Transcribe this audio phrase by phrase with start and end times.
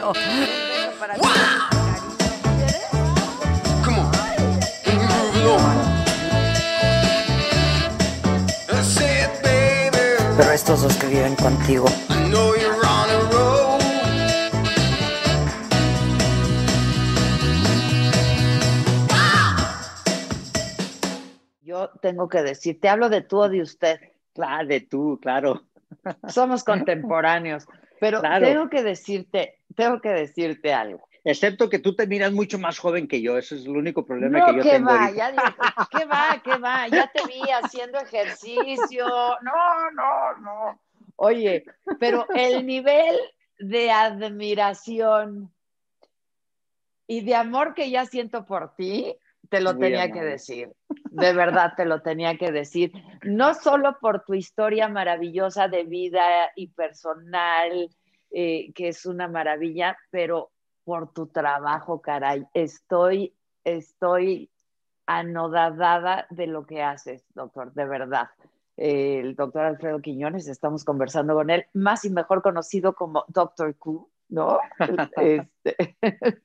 [0.00, 0.12] No.
[0.98, 1.14] Para.
[3.84, 4.10] Come on.
[10.36, 13.80] Pero estos dos que viven contigo, I know you're on a roll.
[21.62, 24.00] Yo tengo que decir, te hablo de tú o de usted.
[24.32, 25.62] Claro, de tú, claro.
[26.28, 27.66] Somos contemporáneos.
[28.00, 28.46] Pero Claro.
[28.46, 31.06] tengo que decirte, tengo que decirte algo.
[31.22, 34.38] Excepto que tú te miras mucho más joven que yo, eso es el único problema
[34.38, 34.90] No, que yo que tengo.
[34.90, 35.44] va, ya digo,
[35.92, 36.88] ¿qué va, qué va?
[36.88, 39.06] Ya te vi haciendo ejercicio.
[39.42, 40.80] No, no, no.
[41.16, 41.64] Oye,
[41.98, 43.18] pero el nivel
[43.58, 45.52] de admiración
[47.06, 49.14] y de amor que ya siento por ti,
[49.50, 50.72] te lo Muy tenía que decir.
[51.10, 52.92] De verdad te lo tenía que decir.
[53.22, 57.90] No solo por tu historia maravillosa de vida y personal,
[58.30, 60.50] eh, que es una maravilla, pero
[60.84, 62.46] por tu trabajo, caray.
[62.54, 63.34] Estoy,
[63.64, 64.50] estoy
[65.06, 68.28] anodadada de lo que haces, doctor, de verdad.
[68.76, 73.76] Eh, el doctor Alfredo Quiñones, estamos conversando con él, más y mejor conocido como Doctor
[73.76, 74.60] Q, ¿no?
[75.16, 75.96] Este,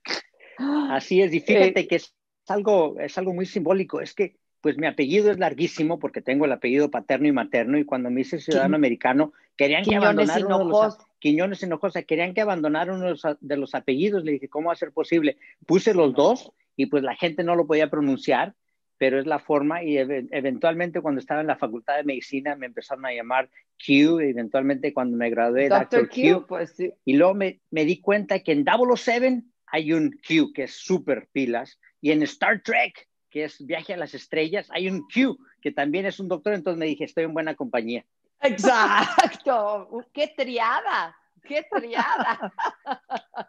[0.89, 1.99] Así es, y fíjate Eh, que
[2.45, 6.45] es algo, es algo muy simbólico, es que pues mi apellido es larguísimo porque tengo
[6.45, 10.39] el apellido paterno y materno y cuando me hice ciudadano Qui- americano querían que abandonara
[10.45, 10.97] uno de los.
[11.19, 14.73] Quiñones Hinojosa, querían que abandonara uno de los, de los apellidos, le dije, ¿cómo va
[14.73, 15.37] a ser posible?
[15.65, 18.53] Puse los dos y pues la gente no lo podía pronunciar,
[18.97, 22.65] pero es la forma y ev- eventualmente cuando estaba en la facultad de medicina me
[22.67, 23.49] empezaron a llamar
[23.83, 26.09] Q, y eventualmente cuando me gradué Doctor Dr.
[26.09, 26.91] Q, Q, pues sí.
[27.05, 31.27] y luego me, me di cuenta que en 007 hay un Q que es súper
[31.31, 31.79] pilas.
[32.05, 36.05] Y en Star Trek, que es Viaje a las Estrellas, hay un Q que también
[36.05, 36.53] es un doctor.
[36.53, 38.05] Entonces me dije, estoy en buena compañía.
[38.41, 39.89] Exacto.
[40.13, 41.17] ¡Qué triada!
[41.41, 42.53] ¡Qué triada!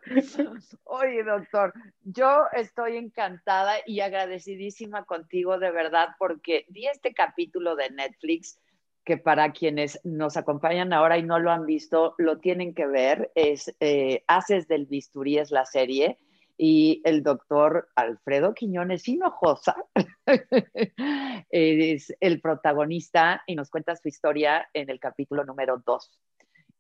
[0.85, 7.91] Oye, doctor, yo estoy encantada y agradecidísima contigo de verdad porque vi este capítulo de
[7.91, 8.59] Netflix
[9.05, 13.31] que para quienes nos acompañan ahora y no lo han visto, lo tienen que ver.
[13.35, 16.17] Es eh, Haces del Bisturí es la serie
[16.59, 19.77] y el doctor Alfredo Quiñones Hinojosa
[21.51, 26.11] es el protagonista y nos cuenta su historia en el capítulo número 2.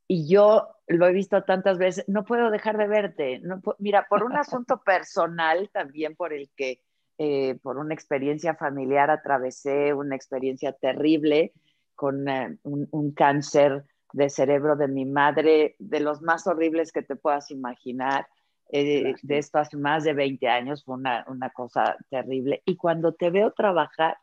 [0.09, 3.43] Y yo lo he visto tantas veces, no puedo dejar de verte.
[3.79, 6.81] Mira, por un asunto personal también por el que,
[7.19, 11.53] eh, por una experiencia familiar atravesé, una experiencia terrible
[11.95, 17.03] con eh, un, un cáncer de cerebro de mi madre, de los más horribles que
[17.03, 18.29] te puedas imaginar.
[18.69, 22.63] Eh, de esto hace más de 20 años, fue una, una cosa terrible.
[22.65, 24.19] Y cuando te veo trabajar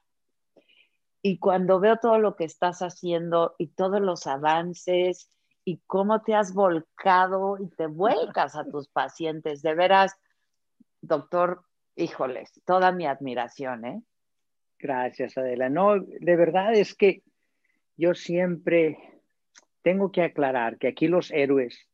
[1.22, 5.30] y cuando veo todo lo que estás haciendo y todos los avances
[5.64, 10.18] y cómo te has volcado y te vuelcas a tus pacientes, de veras,
[11.02, 11.64] doctor,
[11.96, 14.04] híjoles, toda mi admiración, ¿eh?
[14.78, 15.70] Gracias, Adela.
[15.70, 17.24] No, de verdad es que
[17.96, 18.98] yo siempre
[19.81, 21.88] tengo que aclarar que aquí los héroes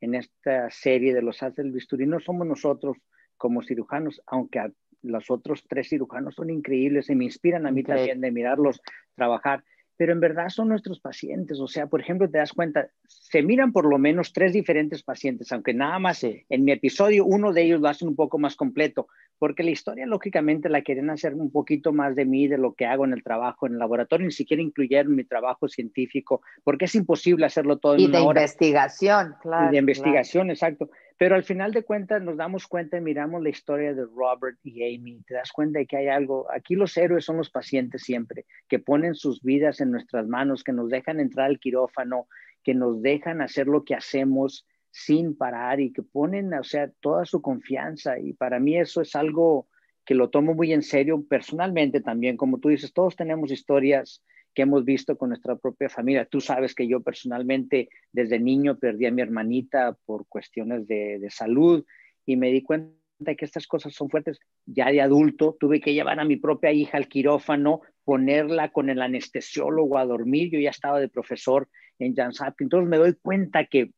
[0.00, 2.96] en esta serie de los Haces del Bisturí no somos nosotros
[3.36, 4.72] como cirujanos, aunque a-
[5.02, 8.08] los otros tres cirujanos son increíbles y me inspiran a mí Increíble.
[8.08, 8.80] también de mirarlos
[9.14, 9.62] trabajar,
[9.96, 11.60] pero en verdad son nuestros pacientes.
[11.60, 15.52] O sea, por ejemplo, te das cuenta, se miran por lo menos tres diferentes pacientes,
[15.52, 16.44] aunque nada más Sí.
[16.48, 19.06] en mi episodio uno de ellos lo hacen un poco más completo,
[19.38, 22.86] porque la historia lógicamente la quieren hacer un poquito más de mí, de lo que
[22.86, 26.94] hago en el trabajo, en el laboratorio, ni siquiera incluyeron mi trabajo científico, porque es
[26.94, 28.40] imposible hacerlo todo en Y una de hora.
[28.42, 29.68] investigación, claro.
[29.68, 30.90] Y de investigación, exacto.
[31.18, 34.82] Pero al final de cuentas nos damos cuenta y miramos la historia de Robert y
[34.94, 35.22] Amy.
[35.26, 36.46] Te das cuenta de que hay algo.
[36.52, 40.72] Aquí los héroes son los pacientes siempre, que ponen sus vidas en nuestras manos, que
[40.72, 42.28] nos dejan entrar al quirófano,
[42.62, 47.26] que nos dejan hacer lo que hacemos sin parar y que ponen, o sea, toda
[47.26, 48.18] su confianza.
[48.18, 49.68] Y para mí eso es algo
[50.06, 52.38] que lo tomo muy en serio personalmente también.
[52.38, 56.24] Como tú dices, todos tenemos historias que hemos visto con nuestra propia familia.
[56.24, 61.28] Tú sabes que yo personalmente desde niño perdí a mi hermanita por cuestiones de, de
[61.28, 61.84] salud
[62.24, 62.96] y me di cuenta
[63.36, 64.38] que estas cosas son fuertes.
[64.64, 69.02] Ya de adulto tuve que llevar a mi propia hija al quirófano, ponerla con el
[69.02, 70.50] anestesiólogo a dormir.
[70.50, 71.68] Yo ya estaba de profesor
[71.98, 72.68] en Johns Hopkins.
[72.68, 73.90] Entonces me doy cuenta que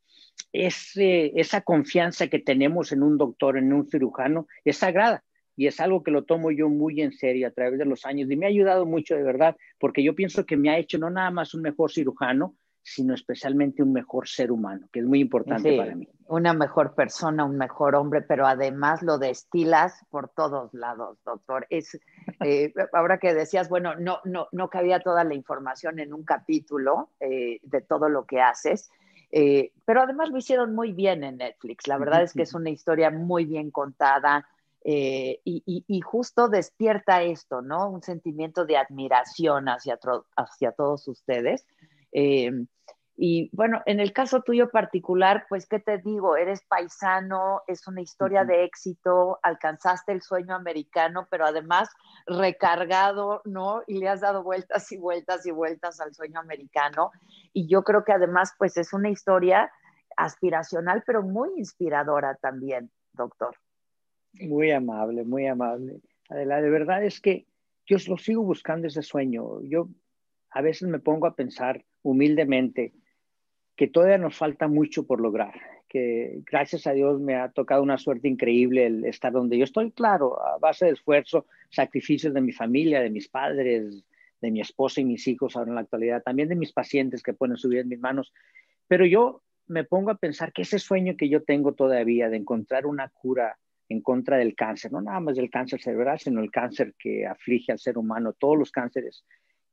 [0.52, 5.25] ese, esa confianza que tenemos en un doctor, en un cirujano, es sagrada.
[5.56, 8.31] Y es algo que lo tomo yo muy en serio a través de los años
[8.31, 11.11] y me ha ayudado mucho de verdad, porque yo pienso que me ha hecho no
[11.11, 12.55] nada más un mejor cirujano,
[12.88, 16.08] sino especialmente un mejor ser humano, que es muy importante Sí, para mí.
[16.26, 21.67] Una mejor persona, un mejor hombre, pero además lo destilas por todos lados, doctor.
[21.70, 21.99] Es
[22.44, 27.11] eh, ahora que decías, bueno, no, no, no cabía toda la información en un capítulo
[27.20, 28.90] eh, de todo lo que haces,
[29.30, 31.86] eh, pero además lo hicieron muy bien en Netflix.
[31.86, 34.46] La verdad es que es una historia muy bien contada.
[34.84, 37.90] eh, y, y- y justo despierta esto, ¿no?
[37.90, 39.98] Un sentimiento de admiración hacia,
[40.36, 41.66] hacia todos ustedes.
[42.12, 42.52] Eh,
[43.20, 46.36] y bueno, en el caso tuyo particular, pues, ¿qué te digo?
[46.36, 51.88] Eres paisano, es una historia de éxito, alcanzaste el sueño americano, pero además
[52.28, 53.82] recargado, ¿no?
[53.88, 57.10] Y le has dado vueltas y vueltas y vueltas al sueño americano.
[57.52, 59.68] Y yo creo que además, pues, es una historia
[60.16, 63.56] aspiracional, pero muy inspiradora también, doctor.
[64.34, 66.02] Muy amable, muy amable.
[66.30, 67.48] De verdad es que
[67.84, 69.60] yo lo sigo buscando ese sueño.
[69.62, 69.88] Yo
[70.50, 72.94] a veces me pongo a pensar humildemente
[73.78, 75.54] que todavía nos falta mucho por lograr,
[75.88, 79.92] que gracias a Dios me ha tocado una suerte increíble el estar donde yo estoy,
[79.92, 84.02] claro, a base de esfuerzo, sacrificios de mi familia, de mis padres,
[84.40, 87.34] de mi esposa y mis hijos ahora en la actualidad, también de mis pacientes que
[87.34, 88.32] ponen su vida en mis manos.
[88.88, 92.84] Pero yo me pongo a pensar que ese sueño que yo tengo todavía de encontrar
[92.84, 93.58] una cura
[93.88, 97.70] en contra del cáncer, no nada más del cáncer cerebral, sino el cáncer que aflige
[97.70, 99.25] al ser humano, todos los cánceres.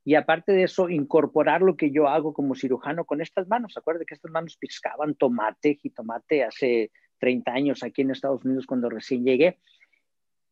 [0.07, 3.75] Y aparte de eso, incorporar lo que yo hago como cirujano con estas manos.
[3.75, 8.88] Acuérdate que estas manos piscaban tomate, jitomate hace 30 años aquí en Estados Unidos cuando
[8.88, 9.57] recién llegué.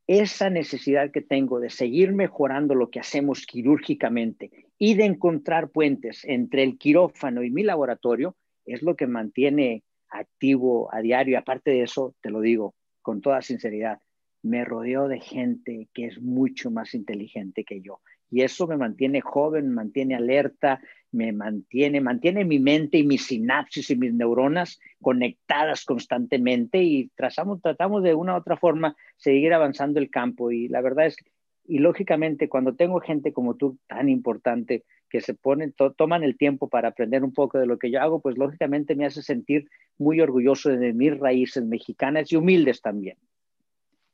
[0.08, 6.26] Esa necesidad que tengo de seguir mejorando lo que hacemos quirúrgicamente y de encontrar puentes
[6.26, 8.36] entre el quirófano y mi laboratorio
[8.66, 11.38] es lo que mantiene activo a diario.
[11.38, 12.74] Aparte de eso, te lo digo
[13.04, 14.02] con toda sinceridad,
[14.42, 18.02] me rodeo de gente que es mucho más inteligente que yo.
[18.34, 20.82] Y eso me mantiene joven, me mantiene alerta,
[21.12, 27.62] me mantiene, mantiene mi mente y mis sinapsis y mis neuronas conectadas constantemente y trazamos,
[27.62, 30.52] tratamos de una u otra forma seguir avanzando el campo.
[30.52, 31.30] Y la verdad es que,
[31.66, 36.36] y lógicamente, cuando tengo gente como tú tan importante que se ponen, to, toman el
[36.36, 39.70] tiempo para aprender un poco de lo que yo hago, pues lógicamente me hace sentir
[40.00, 43.16] muy orgulloso de mis raíces mexicanas y humildes también.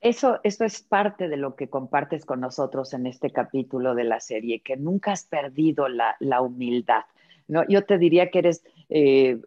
[0.01, 4.19] Eso, eso es parte de lo que compartes con nosotros en este capítulo de la
[4.19, 7.03] serie, que nunca has perdido la, la humildad.
[7.49, 7.67] ¿no?
[7.67, 9.39] Yo te diría que eres eh,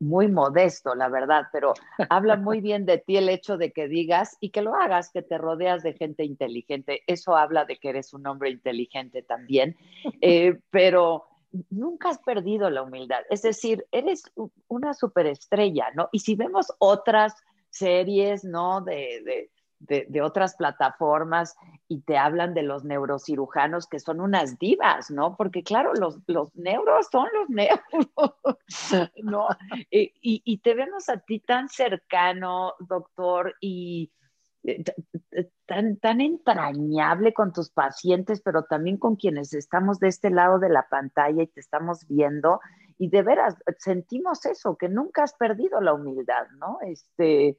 [0.00, 1.74] muy modesto, la verdad, pero
[2.10, 5.22] habla muy bien de ti el hecho de que digas y que lo hagas, que
[5.22, 7.02] te rodeas de gente inteligente.
[7.06, 9.76] Eso habla de que eres un hombre inteligente también,
[10.20, 11.26] eh, pero
[11.70, 13.20] nunca has perdido la humildad.
[13.30, 14.24] Es decir, eres
[14.66, 16.08] una superestrella, ¿no?
[16.10, 17.34] Y si vemos otras
[17.70, 18.80] series, ¿no?
[18.80, 19.50] De, de,
[19.86, 21.56] de, otras plataformas
[21.88, 25.36] y te hablan de los neurocirujanos que son unas divas, ¿no?
[25.36, 29.48] Porque claro, los, los neuros son los neuros, ¿no?
[29.90, 34.10] y, y, y, te vemos a ti tan cercano, doctor, y
[35.66, 40.70] tan, tan entrañable con tus pacientes, pero también con quienes estamos de este lado de
[40.70, 42.60] la pantalla y te estamos viendo.
[42.96, 46.78] Y de veras, sentimos eso, que nunca has perdido la humildad, ¿no?
[46.82, 47.58] Este,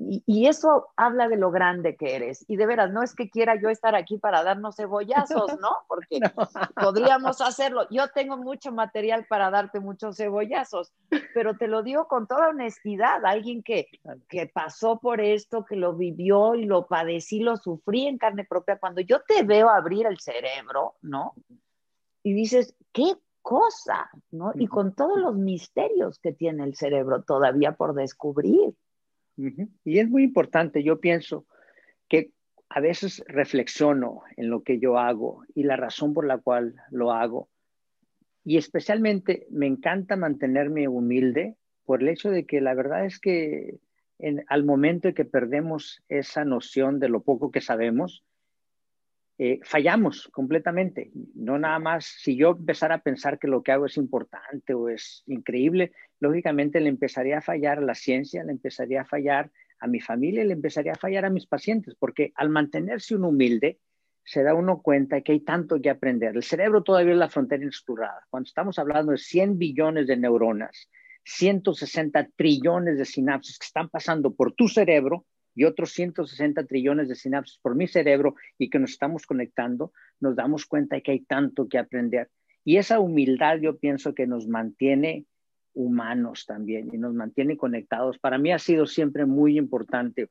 [0.00, 2.44] y, y, eso habla de lo grande que eres.
[2.48, 5.70] Y de veras, no es que quiera yo estar aquí para darnos cebollazos, ¿no?
[5.88, 6.30] Porque no.
[6.80, 7.88] podríamos hacerlo.
[7.90, 10.92] Yo tengo mucho material para darte muchos cebollazos,
[11.34, 13.24] pero te lo digo con toda honestidad.
[13.24, 13.88] Alguien que,
[14.28, 18.78] que pasó por esto, que lo vivió y lo padecí, lo sufrí en carne propia.
[18.78, 21.34] Cuando yo te veo abrir el cerebro, ¿no?
[22.22, 24.10] Y dices, ¿qué cosa?
[24.30, 24.52] ¿no?
[24.54, 28.74] Y con todos los misterios que tiene el cerebro todavía por descubrir.
[29.84, 31.46] Y es muy importante, yo pienso
[32.08, 32.32] que
[32.68, 37.12] a veces reflexiono en lo que yo hago y la razón por la cual lo
[37.12, 37.48] hago.
[38.44, 43.78] Y especialmente me encanta mantenerme humilde por el hecho de que la verdad es que
[44.18, 48.24] en, al momento de que perdemos esa noción de lo poco que sabemos,
[49.38, 51.12] eh, fallamos completamente.
[51.34, 54.88] No nada más, si yo empezara a pensar que lo que hago es importante o
[54.88, 59.86] es increíble, lógicamente le empezaría a fallar a la ciencia, le empezaría a fallar a
[59.86, 63.78] mi familia, le empezaría a fallar a mis pacientes, porque al mantenerse uno humilde,
[64.24, 66.36] se da uno cuenta que hay tanto que aprender.
[66.36, 68.26] El cerebro todavía es la frontera inexplorada.
[68.28, 70.90] Cuando estamos hablando de 100 billones de neuronas,
[71.24, 75.24] 160 trillones de sinapsis que están pasando por tu cerebro
[75.58, 80.36] y otros 160 trillones de sinapsis por mi cerebro y que nos estamos conectando, nos
[80.36, 82.30] damos cuenta de que hay tanto que aprender.
[82.64, 85.26] Y esa humildad yo pienso que nos mantiene
[85.74, 88.20] humanos también y nos mantiene conectados.
[88.20, 90.28] Para mí ha sido siempre muy importante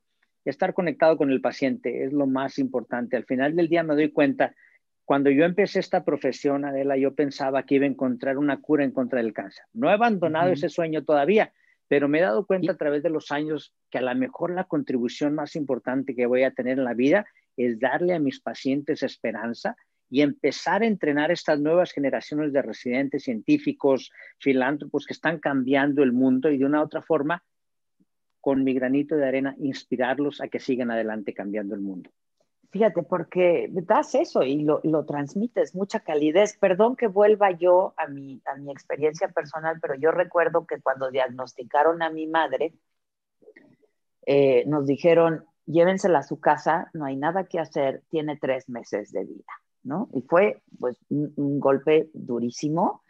[0.49, 3.17] estar conectado con el paciente es lo más importante.
[3.17, 4.55] Al final del día me doy cuenta,
[5.03, 8.91] cuando yo empecé esta profesión, Adela, yo pensaba que iba a encontrar una cura en
[8.91, 9.65] contra del cáncer.
[9.73, 11.51] No he abandonado ese sueño todavía,
[11.87, 14.65] pero me he dado cuenta a través de los años que a lo mejor la
[14.65, 17.25] contribución más importante que voy a tener en la vida
[17.55, 19.75] es darle a mis pacientes esperanza
[20.09, 26.13] y empezar a entrenar estas nuevas generaciones de residentes científicos, filántropos que están cambiando el
[26.13, 27.43] mundo y de una u otra forma
[28.39, 32.11] con mi granito de arena, inspirarlos a que sigan adelante cambiando el mundo.
[32.69, 36.57] Fíjate, porque das eso y lo, lo, transmites, mucha calidez.
[36.57, 41.09] Perdón que vuelva yo a mi, a mi experiencia personal, pero yo recuerdo que cuando
[41.09, 42.73] diagnosticaron a mi madre,
[44.25, 49.11] eh, nos dijeron, llévensela a su casa, no hay nada que hacer, tiene tres meses
[49.13, 50.09] de vida, ¿no?
[50.13, 53.01] Y fue pues un, un golpe durísimo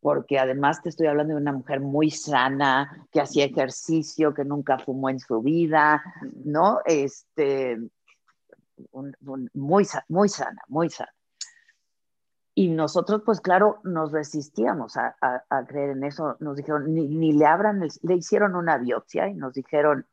[0.00, 4.78] porque además te estoy hablando de una mujer muy sana, que hacía ejercicio, que nunca
[4.78, 6.02] fumó en su vida,
[6.44, 6.80] ¿no?
[6.86, 7.76] Este,
[8.92, 11.12] un, un, muy, muy sana, muy sana.
[12.54, 16.36] Y nosotros, pues claro, nos resistíamos a, a, a creer en eso.
[16.40, 20.06] Nos dijeron, ni, ni le abran, el, le hicieron una biopsia y nos dijeron,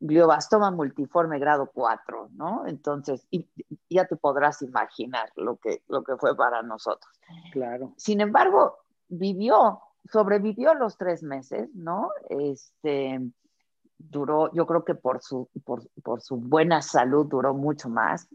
[0.00, 2.66] glioblastoma multiforme grado 4, ¿no?
[2.66, 3.48] Entonces, y,
[3.90, 7.12] ya te podrás imaginar lo que, lo que fue para nosotros.
[7.52, 7.92] Claro.
[7.96, 8.78] Sin embargo,
[9.08, 9.80] vivió,
[10.10, 12.10] sobrevivió los tres meses, ¿no?
[12.28, 13.20] Este,
[13.98, 18.28] duró, yo creo que por su, por, por su buena salud duró mucho más,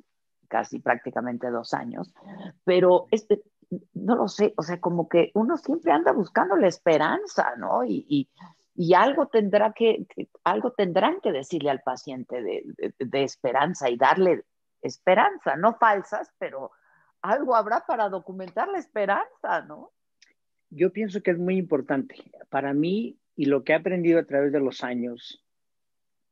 [0.48, 2.13] casi prácticamente dos años,
[2.63, 3.41] pero este,
[3.93, 7.84] no lo sé, o sea, como que uno siempre anda buscando la esperanza, ¿no?
[7.84, 8.29] Y, y,
[8.75, 10.05] y algo tendrá que,
[10.43, 12.63] algo tendrán que decirle al paciente de,
[13.00, 14.46] de, esperanza y darle
[14.82, 16.72] esperanza, no falsas, pero
[17.22, 19.91] algo habrá para documentar la esperanza, ¿no?
[20.75, 22.15] yo pienso que es muy importante.
[22.50, 25.43] Para mí, y lo que he aprendido a través de los años,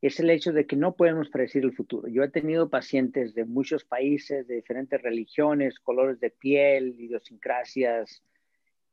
[0.08, 2.08] es el hecho de que no podemos predecir el futuro.
[2.08, 8.24] Yo he tenido pacientes de muchos países, de diferentes religiones, colores de piel, idiosincrasias,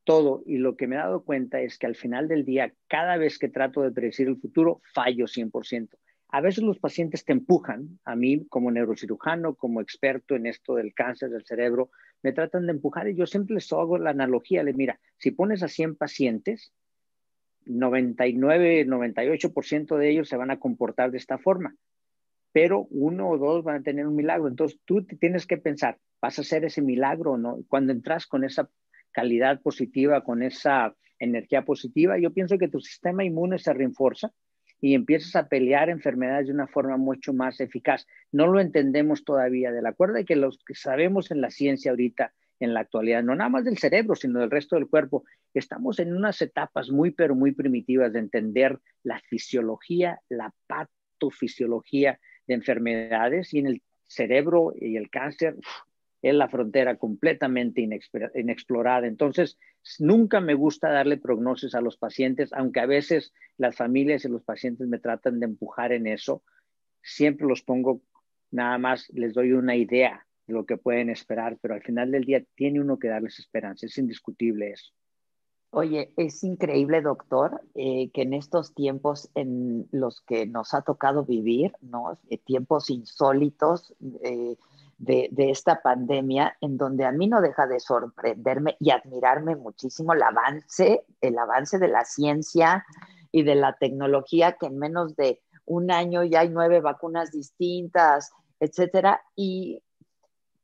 [0.04, 0.42] todo.
[0.46, 3.38] Y lo que me he dado cuenta es que al final del día, cada vez
[3.38, 5.88] que trato de predecir el futuro, fallo 100%.
[6.30, 10.92] A veces los pacientes te empujan, a mí como neurocirujano, como experto en esto del
[10.92, 11.90] cáncer del cerebro,
[12.22, 15.62] me tratan de empujar y yo siempre les hago la analogía, le mira, si pones
[15.62, 16.72] a 100 pacientes,
[17.68, 21.76] 99, 98% de ellos se van a comportar de esta forma,
[22.52, 24.48] pero uno o dos van a tener un milagro.
[24.48, 27.58] Entonces tú tienes que pensar, ¿vas a hacer ese milagro o no?
[27.68, 28.68] Cuando entras con esa
[29.12, 34.32] calidad positiva, con esa energía positiva, yo pienso que tu sistema inmune se reenforza
[34.80, 38.06] y empiezas a pelear enfermedades de una forma mucho más eficaz.
[38.30, 42.32] No lo entendemos todavía, de la cuerda que los que sabemos en la ciencia ahorita,
[42.60, 46.14] en la actualidad, no nada más del cerebro, sino del resto del cuerpo, estamos en
[46.14, 53.60] unas etapas muy, pero muy primitivas de entender la fisiología, la patofisiología de enfermedades y
[53.60, 55.56] en el cerebro y el cáncer
[56.22, 57.86] es la frontera completamente
[58.34, 59.06] inexplorada.
[59.06, 59.58] Entonces,
[59.98, 64.42] nunca me gusta darle prognosis a los pacientes, aunque a veces las familias y los
[64.42, 66.42] pacientes me tratan de empujar en eso.
[67.02, 68.02] Siempre los pongo,
[68.50, 72.24] nada más les doy una idea de lo que pueden esperar, pero al final del
[72.24, 73.86] día tiene uno que darles esperanza.
[73.86, 74.92] Es indiscutible eso.
[75.70, 81.24] Oye, es increíble, doctor, eh, que en estos tiempos en los que nos ha tocado
[81.24, 82.18] vivir, ¿no?
[82.30, 84.56] Eh, tiempos insólitos, eh,
[84.96, 90.14] de, de, esta pandemia, en donde a mí no deja de sorprenderme y admirarme muchísimo
[90.14, 92.84] el avance, el avance de la ciencia
[93.30, 98.32] y de la tecnología, que en menos de un año ya hay nueve vacunas distintas,
[98.58, 99.22] etcétera.
[99.36, 99.82] Y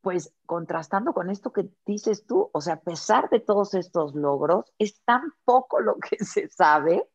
[0.05, 4.71] pues contrastando con esto que dices tú, o sea, a pesar de todos estos logros,
[4.77, 7.07] es tan poco lo que se sabe,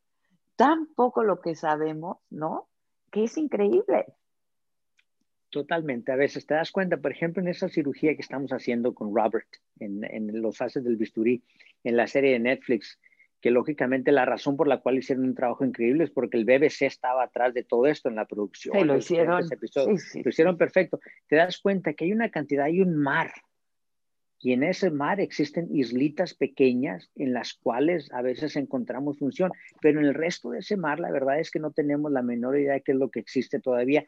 [0.56, 2.68] tan poco lo que sabemos, ¿no?
[3.12, 4.06] Que es increíble.
[5.50, 6.10] Totalmente.
[6.10, 9.46] A veces te das cuenta, por ejemplo, en esa cirugía que estamos haciendo con Robert
[9.78, 11.44] en, los haces del bisturí,
[11.84, 12.98] en la serie de Netflix,
[13.40, 16.82] que lógicamente la razón por la cual hicieron un trabajo increíble es porque el BBC
[16.82, 18.78] estaba atrás de todo esto en la producción.
[18.78, 19.42] Sí, lo hicieron.
[19.44, 20.22] Sí, sí.
[20.22, 21.00] Lo hicieron perfecto.
[21.26, 23.32] Te das cuenta que hay una cantidad, hay un mar.
[24.42, 29.50] Y en ese mar existen islitas pequeñas en las cuales a veces encontramos función,
[29.82, 32.58] pero en el resto de ese mar la verdad es que no tenemos la menor
[32.58, 34.06] idea de qué es lo que existe todavía.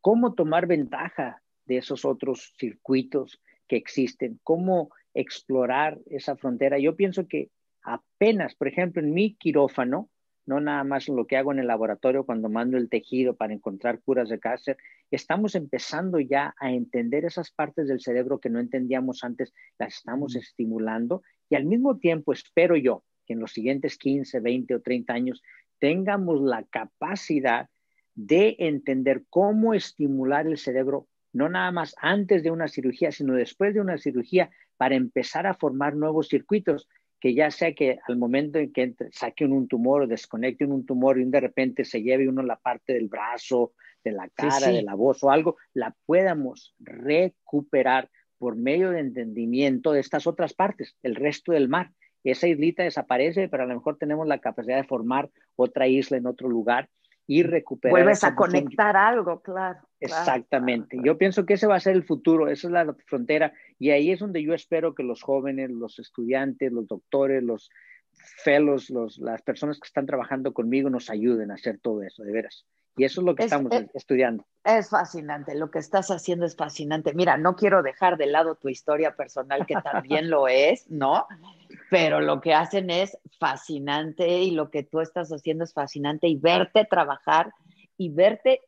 [0.00, 4.38] ¿Cómo tomar ventaja de esos otros circuitos que existen?
[4.44, 6.78] ¿Cómo explorar esa frontera?
[6.78, 7.50] Yo pienso que
[7.84, 10.10] apenas, por ejemplo, en mi quirófano,
[10.46, 14.00] no nada más lo que hago en el laboratorio cuando mando el tejido para encontrar
[14.00, 14.76] curas de cáncer,
[15.10, 20.34] estamos empezando ya a entender esas partes del cerebro que no entendíamos antes, las estamos
[20.36, 25.12] estimulando y al mismo tiempo espero yo que en los siguientes 15, 20 o 30
[25.12, 25.42] años
[25.78, 27.68] tengamos la capacidad
[28.14, 33.74] de entender cómo estimular el cerebro, no nada más antes de una cirugía, sino después
[33.74, 36.88] de una cirugía, para empezar a formar nuevos circuitos
[37.24, 40.84] que ya sea que al momento en que entre, saquen un tumor o desconecten un
[40.84, 43.72] tumor y de repente se lleve uno la parte del brazo,
[44.04, 44.72] de la cara, sí.
[44.74, 50.52] de la voz o algo, la podamos recuperar por medio de entendimiento de estas otras
[50.52, 51.92] partes, el resto del mar.
[52.24, 56.26] Esa islita desaparece, pero a lo mejor tenemos la capacidad de formar otra isla en
[56.26, 56.90] otro lugar
[57.26, 57.92] y recuperar.
[57.92, 59.80] Vuelves a conectar algo, claro.
[60.04, 60.98] Exactamente.
[61.04, 64.10] Yo pienso que ese va a ser el futuro, esa es la frontera y ahí
[64.10, 67.70] es donde yo espero que los jóvenes, los estudiantes, los doctores, los
[68.44, 72.32] fellows, los, las personas que están trabajando conmigo nos ayuden a hacer todo eso, de
[72.32, 72.64] veras.
[72.96, 74.46] Y eso es lo que Es- estamos es- estudiando.
[74.64, 77.12] Es fascinante, lo que estás haciendo es fascinante.
[77.12, 81.26] Mira, no quiero dejar de lado tu historia personal, que también lo es, ¿no?
[81.90, 86.36] Pero lo que hacen es fascinante y lo que tú estás haciendo es fascinante y
[86.36, 87.52] verte trabajar
[87.96, 88.62] y verte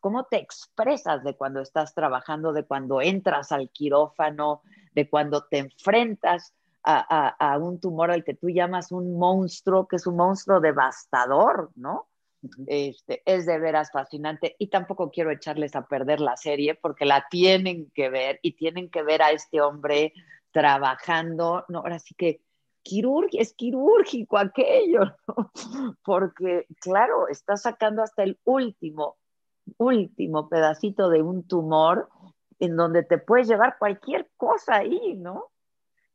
[0.00, 4.62] cómo te expresas de cuando estás trabajando, de cuando entras al quirófano,
[4.94, 9.86] de cuando te enfrentas a, a- a un tumor al que tú llamas un monstruo,
[9.88, 12.08] que es un monstruo devastador, ¿no?
[12.66, 17.26] Este, es de veras fascinante y tampoco quiero echarles a perder la serie porque la
[17.28, 20.12] tienen que ver y tienen que ver a este hombre
[20.52, 22.40] trabajando, no, ahora sí que
[22.88, 25.14] quirúrgico, es quirúrgico aquello,
[26.04, 29.18] porque claro, está sacando hasta el último,
[29.76, 32.08] último pedacito de un tumor
[32.58, 35.44] en donde te puedes llevar cualquier cosa ahí, ¿no?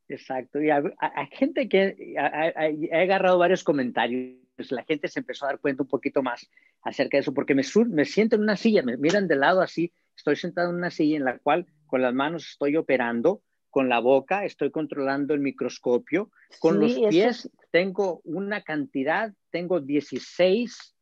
[0.08, 0.60] Exacto.
[0.60, 0.82] Y a
[1.30, 4.36] gente que he agarrado varios comentarios,
[4.70, 6.50] la gente se empezó a dar cuenta un poquito más
[6.82, 7.62] acerca de eso, porque me
[8.04, 11.24] siento en una silla, me miran de lado así, estoy sentado en una silla en
[11.24, 13.40] la cual con las manos estoy operando,
[13.74, 19.80] con la boca estoy controlando el microscopio, con Sí, los pies tengo una cantidad, tengo
[19.80, 20.94] 16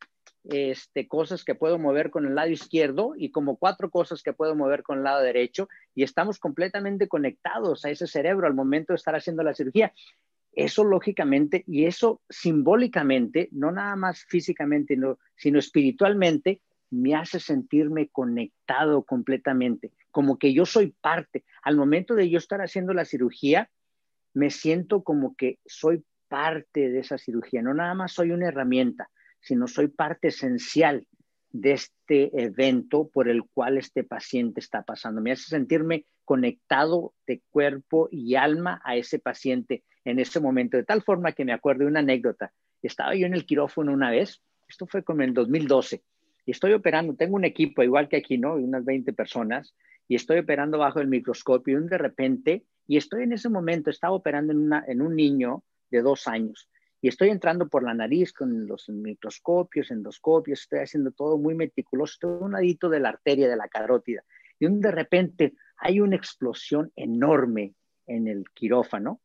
[0.45, 4.57] este, cosas que puedo mover con el lado izquierdo y como cuatro cosas que puedo
[4.57, 8.97] mover con el lado derecho y estamos completamente conectados a ese cerebro al momento de
[8.97, 9.93] estar haciendo la cirugía.
[10.55, 18.09] Eso lógicamente y eso simbólicamente, no nada más físicamente, no, sino espiritualmente, me hace sentirme
[18.09, 21.42] conectado completamente, como que yo soy parte.
[21.62, 23.70] Al momento de yo estar haciendo la cirugía,
[24.35, 29.11] me siento como que soy parte de esa cirugía, no nada más soy una herramienta,
[29.40, 31.07] sino soy parte esencial
[31.50, 35.20] de este evento por el cual este paciente está pasando.
[35.20, 40.85] Me hace sentirme conectado de cuerpo y alma a ese paciente en ese momento, de
[40.85, 42.52] tal forma que me acuerdo de una anécdota.
[42.83, 46.02] Estaba yo en el quirófano una vez, esto fue como en el 2012,
[46.44, 48.55] y estoy operando, tengo un equipo igual que aquí, ¿no?
[48.55, 49.74] Unas 20 personas,
[50.09, 54.14] y estoy operando bajo el microscopio, y de repente, y estoy en ese momento, estaba
[54.14, 56.68] operando en, una, en un niño de dos años,
[57.00, 62.12] y estoy entrando por la nariz con los microscopios, endoscopios, estoy haciendo todo muy meticuloso,
[62.12, 64.24] estoy un ladito de la arteria de la carótida,
[64.59, 67.74] y de repente hay una explosión enorme
[68.07, 69.20] en el quirófano,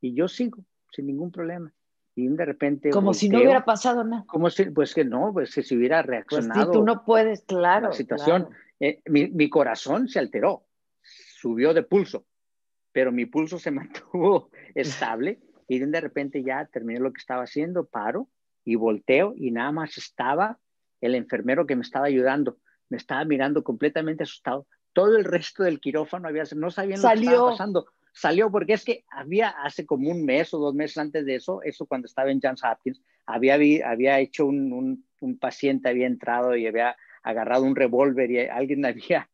[0.00, 1.72] y yo sigo sin ningún problema.
[2.14, 2.90] Y de repente.
[2.90, 4.24] Como si no hubiera pasado nada.
[4.26, 7.42] como si, pues que no, pues que si hubiera Pues reaccionado sí, tú no puedes,
[7.42, 7.88] claro.
[7.88, 8.44] la situación.
[8.44, 8.56] claro.
[8.80, 10.64] Eh, mi, mi corazón se alteró,
[11.02, 12.24] subió de pulso,
[12.92, 13.70] pero mi pulso se
[14.12, 18.28] mantuvo estable y de repente ya terminé lo que estaba haciendo, paro
[18.64, 20.58] y volteo y nada más estaba
[21.00, 24.66] el enfermero que me estaba ayudando, me estaba mirando completamente asustado.
[24.92, 27.86] Todo el resto del quirófano había, no sabían lo que estaba pasando.
[28.12, 31.62] Salió porque es que había hace como un mes o dos meses antes de eso,
[31.62, 33.54] eso cuando estaba en Johns Hopkins, había,
[33.88, 38.84] había hecho un, un, un paciente, había entrado y había agarrado un revólver y alguien
[38.86, 39.28] había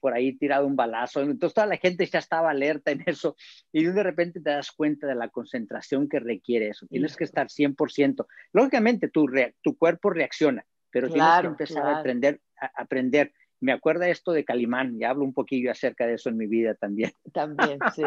[0.00, 1.20] por ahí tirado un balazo.
[1.20, 3.36] Entonces toda la gente ya estaba alerta en eso
[3.72, 6.86] y de repente te das cuenta de la concentración que requiere eso.
[6.86, 8.26] Tienes que estar 100%.
[8.52, 9.26] Lógicamente tu,
[9.62, 11.96] tu cuerpo reacciona, pero tienes que Claro, empezar claro.
[11.96, 13.32] a aprender, a aprender.
[13.60, 16.74] Me acuerda esto de Calimán, ya hablo un poquillo acerca de eso en mi vida
[16.74, 17.10] también.
[17.32, 18.02] También, sí.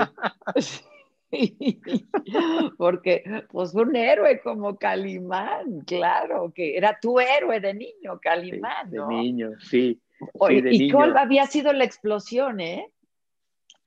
[2.77, 8.97] Porque, pues, un héroe como Calimán, claro, que era tu héroe de niño, Calimán, de
[8.97, 9.07] ¿no?
[9.07, 9.99] niño, sí.
[10.33, 10.95] Oye, sí, de ¿Y niño.
[10.95, 12.89] cuál había sido la explosión, eh?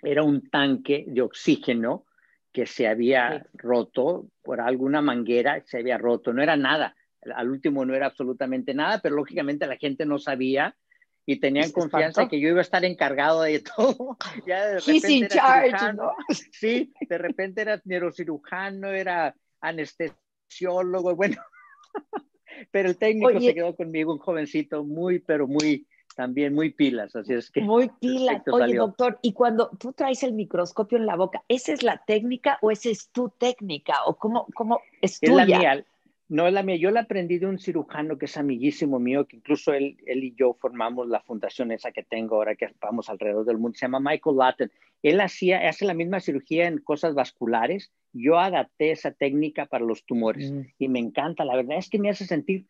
[0.02, 2.04] Era un tanque de oxígeno
[2.52, 3.48] que se había Sí.
[3.54, 6.94] roto por alguna manguera, se había roto, no era nada.
[7.34, 10.76] Al último no era absolutamente nada, pero lógicamente la gente no sabía
[11.26, 14.16] y tenían confianza que yo iba a estar encargado de todo.
[14.46, 16.02] Ya de He's in charge, cirujano.
[16.04, 16.12] ¿no?
[16.52, 21.36] Sí, de repente era neurocirujano, era anestesiólogo, bueno.
[22.70, 23.48] Pero el técnico Oye.
[23.48, 27.90] se quedó conmigo, un jovencito muy, pero muy, también muy pilas, así es que Muy
[28.00, 28.42] pilas.
[28.46, 28.86] Oye, salió.
[28.86, 32.70] doctor, y cuando tú traes el microscopio en la boca, ¿esa es la técnica o
[32.70, 34.04] esa es tu técnica?
[34.06, 35.58] ¿O cómo, cómo es es la tuya?
[35.58, 35.84] mía.
[36.28, 39.36] No es la mía, yo la aprendí de un cirujano que es amiguísimo mío, que
[39.36, 43.44] incluso él, él y yo formamos la fundación esa que tengo ahora que vamos alrededor
[43.44, 44.72] del mundo, se llama Michael Latten.
[45.02, 50.04] Él hacía, hace la misma cirugía en cosas vasculares, yo adapté esa técnica para los
[50.06, 50.60] tumores Mm.
[50.78, 52.66] y me encanta, la verdad es que me hace sentir,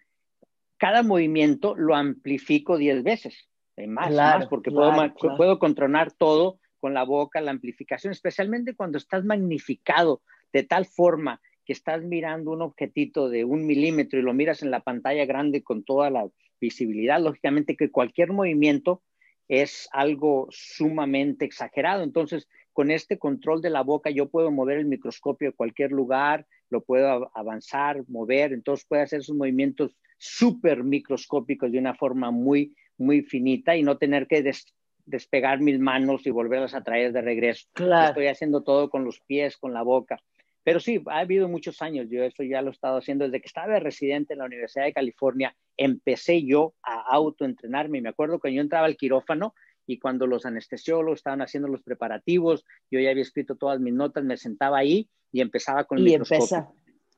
[0.76, 5.36] cada movimiento lo amplifico 10 veces, eh, más, Claro, más, porque claro, puedo, claro.
[5.36, 11.40] puedo controlar todo con la boca, la amplificación, especialmente cuando estás magnificado de tal forma
[11.64, 15.62] que estás mirando un objetito de un milímetro y lo miras en la pantalla grande
[15.62, 16.28] con toda la
[16.60, 19.02] visibilidad, lógicamente que cualquier movimiento
[19.48, 22.02] es algo sumamente exagerado.
[22.02, 26.46] Entonces, con este control de la boca, yo puedo mover el microscopio a cualquier lugar,
[26.70, 32.30] lo puedo av- avanzar, mover, entonces puedo hacer esos movimientos súper microscópicos de una forma
[32.30, 34.74] muy, muy finita y no tener que des-
[35.06, 37.68] despegar mis manos y volverlas a traer de regreso.
[37.74, 38.08] Claro.
[38.08, 40.18] Estoy haciendo todo con los pies, con la boca.
[40.64, 42.08] Pero sí, ha habido muchos años.
[42.10, 44.86] Yo eso ya lo he estado haciendo desde que estaba de residente en la Universidad
[44.86, 45.54] de California.
[45.76, 48.00] Empecé yo a autoentrenarme.
[48.00, 49.54] Me acuerdo que yo entraba al quirófano
[49.86, 54.24] y cuando los anestesiólogos estaban haciendo los preparativos, yo ya había escrito todas mis notas,
[54.24, 56.74] me sentaba ahí y empezaba con el Y microscopio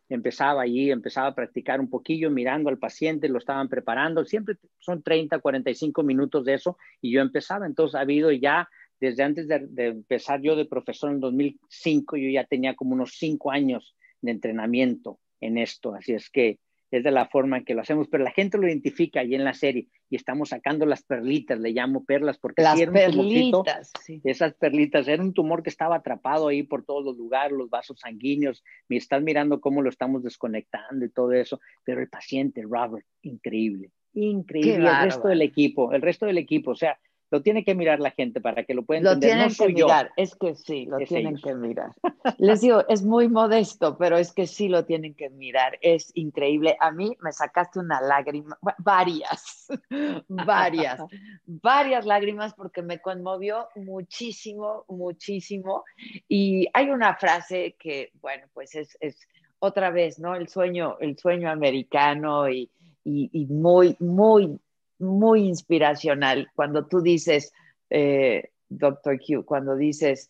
[0.08, 5.02] empezaba allí, empezaba a practicar un poquillo mirando al paciente, lo estaban preparando, siempre son
[5.02, 8.68] 30, 45 minutos de eso y yo empezaba, entonces ha habido ya,
[9.00, 13.14] desde antes de, de empezar yo de profesor en 2005, yo ya tenía como unos
[13.18, 16.58] cinco años de entrenamiento en esto, así es que
[16.90, 19.44] es de la forma en que lo hacemos, pero la gente lo identifica ahí en
[19.44, 23.92] la serie y estamos sacando las perlitas, le llamo perlas, porque Las tumorcito, perlitas.
[24.04, 24.20] sí.
[24.24, 25.08] esas perlitas.
[25.08, 28.62] Era un tumor que estaba atrapado ahí por todos los lugares, los vasos sanguíneos.
[28.88, 31.60] Me estás mirando cómo lo estamos desconectando y todo eso.
[31.84, 34.88] Pero el paciente, Robert, increíble, increíble.
[34.88, 36.98] El resto del equipo, el resto del equipo, o sea,
[37.30, 39.30] lo tiene que mirar la gente para que lo pueda Lo entender.
[39.30, 39.86] tienen no que yo.
[39.86, 41.42] mirar, es que sí, lo Es tienen ellos.
[41.42, 41.90] que mirar.
[42.38, 46.76] Les digo, es muy modesto, pero es que sí lo tienen que mirar, es increíble.
[46.80, 49.66] A mí me sacaste una lágrima, varias,
[50.28, 51.00] varias,
[51.46, 55.84] varias lágrimas porque me conmovió muchísimo, muchísimo.
[56.28, 59.18] Y hay una frase que, bueno, pues es, es
[59.58, 60.34] otra vez, ¿no?
[60.36, 62.70] El sueño, el sueño americano y,
[63.04, 64.58] y, y muy, muy,
[64.98, 67.52] muy inspiracional cuando tú dices,
[67.90, 70.28] eh, Doctor Q, cuando dices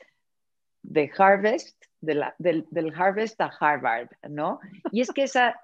[0.82, 4.60] de Harvest, de la, del, del Harvest a Harvard, ¿no?
[4.92, 5.60] Y es que esa,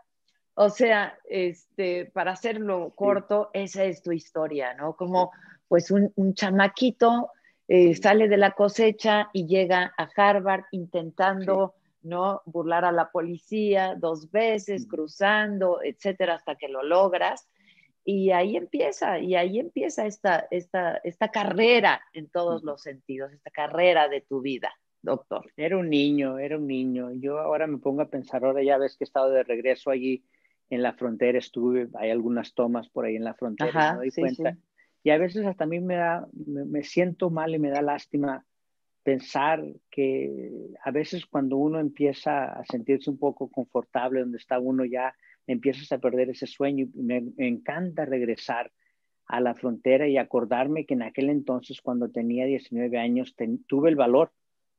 [0.55, 4.95] o sea, este, para hacerlo corto, esa es tu historia, ¿no?
[4.95, 5.31] Como
[5.69, 7.31] pues un, un chamaquito
[7.69, 12.43] eh, sale de la cosecha y llega a Harvard intentando, ¿no?
[12.45, 17.49] Burlar a la policía dos veces, cruzando, etcétera, hasta que lo logras.
[18.05, 23.51] Y ahí empieza, y ahí empieza esta, esta, esta carrera en todos los sentidos, esta
[23.51, 25.53] carrera de tu vida, doctor.
[25.57, 27.13] Era un niño, era un niño.
[27.13, 30.25] Yo ahora me pongo a pensar, ahora ya ves que he estado de regreso allí
[30.69, 34.11] en la frontera, estuve, hay algunas tomas por ahí en la frontera, Ajá, me doy
[34.11, 34.53] sí, cuenta.
[34.53, 34.59] sí.
[35.05, 37.83] Y a veces hasta a mí me da, me, me siento mal y me da
[37.83, 38.45] lástima
[39.03, 40.51] pensar que
[40.83, 45.15] a veces cuando uno empieza a sentirse un poco confortable donde está uno ya,
[45.47, 46.87] empiezas a perder ese sueño.
[46.95, 48.71] Y me, me encanta regresar
[49.27, 53.89] a la frontera y acordarme que en aquel entonces, cuando tenía 19 años, ten- tuve
[53.91, 54.31] el valor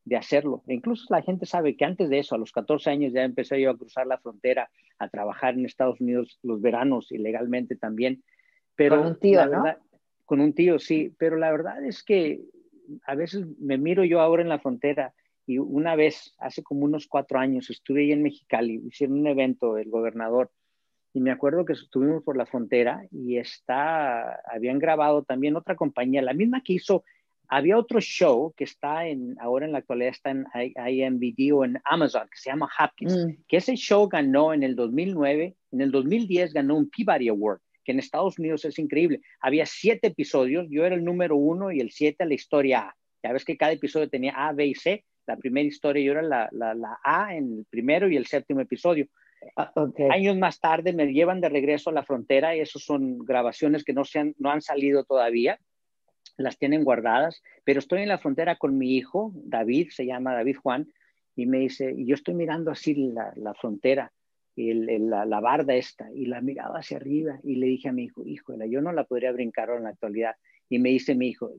[0.05, 0.63] de hacerlo.
[0.67, 3.59] E incluso la gente sabe que antes de eso, a los 14 años, ya empecé
[3.61, 8.21] yo a cruzar la frontera, a trabajar en Estados Unidos los veranos ilegalmente también.
[8.75, 9.63] Pero Con un tío, ¿no?
[10.25, 11.13] con un tío, sí.
[11.17, 12.41] Pero la verdad es que
[13.05, 15.13] a veces me miro yo ahora en la frontera
[15.45, 19.77] y una vez, hace como unos cuatro años, estuve ahí en Mexicali, hicieron un evento,
[19.77, 20.51] el gobernador,
[21.13, 26.21] y me acuerdo que estuvimos por la frontera y está, habían grabado también otra compañía,
[26.21, 27.03] la misma que hizo,
[27.49, 31.65] había otro show que está en, ahora en la actualidad está en I- IMBD o
[31.65, 35.81] en Amazon, que se llama Hopkins, Mm, que ese show ganó en el 2009, en
[35.81, 39.21] el 2010 ganó un Peabody Award, que en Estados Unidos es increíble.
[39.41, 42.95] Había siete episodios, yo era el número uno y el siete la historia A.
[43.21, 45.03] Ya ves que cada episodio tenía A, B y C.
[45.25, 48.61] la primera historia, yo era la, la, la A en el primero y el séptimo
[48.61, 49.07] episodio.
[49.57, 49.71] Ah.
[50.11, 53.93] Años más tarde me llevan de regreso a la frontera y esos son grabaciones que
[53.93, 55.59] no, se han, no han salido todavía,
[56.37, 60.57] las tienen guardadas, pero estoy en la frontera con mi hijo, David, se llama David
[60.61, 60.87] Juan,
[61.35, 64.11] y me dice, y yo estoy mirando así la, la frontera,
[64.55, 67.91] el- el- la, la barda esta, y la miraba hacia arriba, y le dije a
[67.91, 70.35] mi hijo, híjole, yo no la podría brincar ahora en la actualidad.
[70.69, 71.51] Y me dice mi hijo,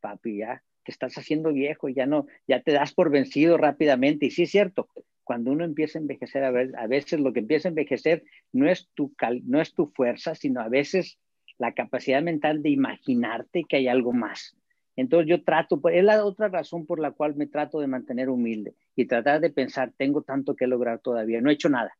[0.00, 4.24] papi, ya te estás haciendo viejo, ya no, ya te das por vencido rápidamente.
[4.24, 4.88] Y sí es cierto,
[5.22, 9.14] cuando uno empieza a envejecer, a, veces lo que empieza a envejecer no es, tu
[9.14, 11.18] cal- no es tu fuerza, sino a veces
[11.58, 14.56] la capacidad mental de imaginarte que hay algo más.
[14.96, 18.30] Entonces yo trato, pues, es la otra razón por la cual me trato de mantener
[18.30, 21.92] humilde y tratar de pensar, tengo tanto que lograr todavía, no he hecho nada.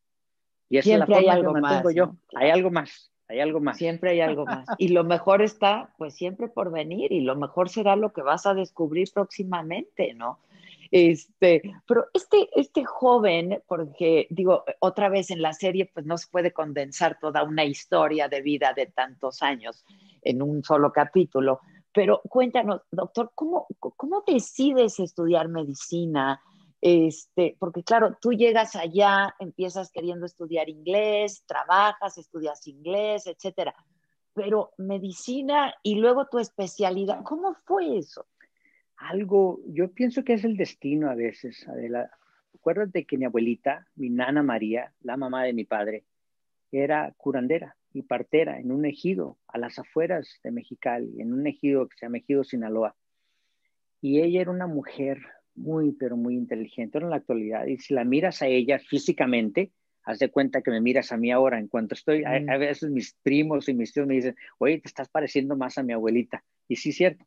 [0.67, 2.05] Y esa Siempre es la forma algo que mantengo más, yo.
[2.07, 2.17] ¿no?
[2.39, 3.77] Hay algo más, hay algo más.
[3.77, 4.67] Siempre hay algo más.
[4.77, 8.45] Y lo mejor está, pues, siempre por venir, y lo mejor será lo que vas
[8.47, 10.39] a descubrir próximamente, ¿no?
[10.91, 16.27] Este, pero este, este joven, porque digo, otra vez en la serie, pues no se
[16.27, 19.85] puede condensar toda una historia de vida de tantos años
[20.23, 21.59] en un solo capítulo.
[21.93, 26.41] Pero cuéntanos, doctor, ¿cómo, cómo decides estudiar medicina?
[26.81, 33.75] Este, porque claro, tú llegas allá, empiezas queriendo estudiar inglés, trabajas, estudias inglés, etcétera.
[34.33, 38.27] Pero medicina y luego tu especialidad, ¿cómo fue eso?
[38.95, 42.11] Algo, yo pienso que es el destino a veces, Adela.
[42.53, 46.05] Acuérdate que mi abuelita, mi nana María, la mamá de mi padre,
[46.71, 51.87] era curandera y partera en un ejido a las afueras de Mexicali, en un ejido
[51.87, 52.95] que se llama Ejido Sinaloa.
[54.01, 55.19] Y ella era una mujer
[55.59, 57.67] muy, pero muy inteligente en la actualidad.
[57.67, 59.71] Y si la miras a ella físicamente,
[60.03, 61.59] haz de cuenta que me miras a mí ahora.
[61.59, 62.49] En cuanto estoy, a, Mm.
[62.49, 65.83] a veces mis primos y mis tíos me dicen, oye, te estás pareciendo más a
[65.83, 66.43] mi abuelita.
[66.67, 67.25] Y sí, cierto.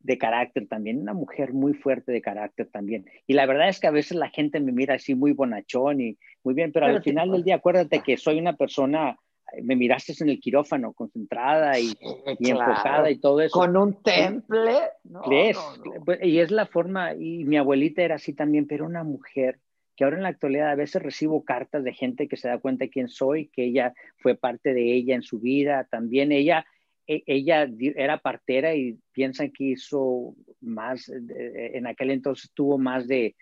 [0.00, 3.06] De carácter también, una mujer muy fuerte de carácter también.
[3.26, 6.18] Y la verdad es que a veces la gente me mira así muy bonachón y
[6.44, 9.16] muy bien, pero, Pero al final del día acuérdate que soy una persona,
[9.62, 11.96] me miraste en el quirófano, concentrada y,
[12.38, 12.72] y Claro.
[12.72, 13.58] enfocada y todo eso.
[13.58, 14.72] Con un temple.
[15.04, 16.04] No, Es, no, no.
[16.04, 19.58] pues, Y es la forma, y mi abuelita era así también, pero una mujer
[19.96, 22.84] que ahora en la actualidad a veces recibo cartas de gente que se da cuenta
[22.84, 26.66] de quién soy, que ella fue parte de ella en su vida, también ella,
[27.06, 33.36] e- ella era partera y piensan que hizo más, en aquel entonces tuvo más de,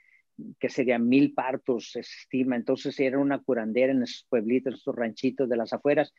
[0.59, 4.97] que serían mil partos, se estima, entonces era una curandera en esos pueblitos, en esos
[4.97, 6.13] ranchitos de las afueras,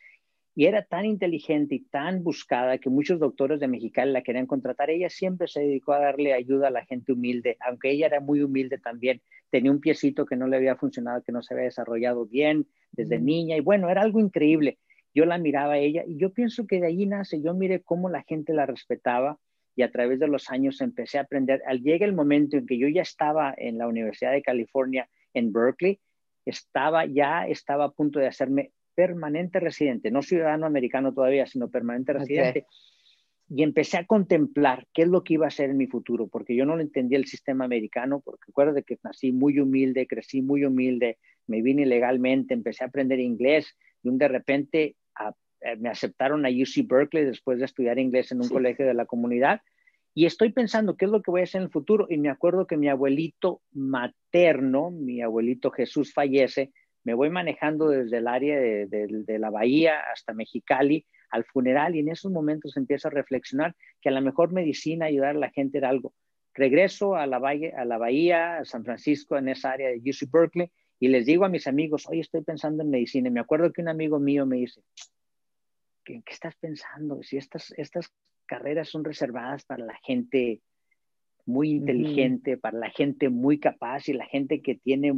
[0.56, 4.92] y era tan inteligente y tan buscada que muchos doctores de Mexicali la querían contratar.
[4.92, 8.44] Ella siempre se dedicó a darle ayuda a la gente humilde, aunque ella era muy
[8.44, 9.22] humilde también.
[9.50, 13.18] Tenía un piecito que no le había funcionado, que no se había desarrollado bien desde
[13.18, 13.26] Mm.
[13.26, 14.78] niña, y bueno, era algo increíble.
[15.16, 18.10] Yo la miraba a ella y yo pienso que de ahí nace, yo miré cómo
[18.10, 19.40] la gente la respetaba
[19.76, 21.62] y a través de los años empecé a aprender.
[21.66, 25.52] Al llega el momento en que yo ya estaba en la Universidad de California en
[25.52, 26.00] Berkeley,
[26.46, 32.14] estaba ya estaba a punto de hacerme permanente residente, no ciudadano americano todavía, sino permanente
[32.14, 32.66] residente.
[33.50, 36.56] Y empecé a contemplar qué es lo que iba a ser en mi futuro, porque
[36.56, 40.66] yo no lo entendía el sistema americano, porque recuerdo que nací muy humilde, crecí muy
[40.66, 44.96] humilde, me vine ilegalmente, empecé a aprender inglés y un de repente
[45.66, 48.54] eh, me aceptaron a UC Berkeley después de estudiar inglés en un Sí.
[48.54, 49.62] colegio de la comunidad.
[50.16, 52.06] Y estoy pensando qué es lo que voy a hacer en el futuro.
[52.10, 56.72] Y me acuerdo que mi abuelito materno, mi abuelito Jesús fallece,
[57.04, 61.96] me voy manejando desde el área de, de- de la bahía hasta Mexicali al funeral
[61.96, 65.50] y en esos momentos empiezo a reflexionar que a lo mejor medicina, ayudar a la
[65.50, 66.14] gente era algo.
[66.54, 70.30] Regreso a la, bahía, a la bahía, a San Francisco, en esa área de UC
[70.32, 73.28] Berkeley, y les digo a mis amigos, oye, estoy pensando en medicina.
[73.28, 74.82] Y me acuerdo que un amigo mío me dice,
[76.04, 77.22] ¿qué, qué estás pensando?
[77.24, 78.12] Si estas, estas
[78.46, 80.62] carreras son reservadas para la gente
[81.46, 85.14] muy inteligente, para la gente muy capaz y la gente que tiene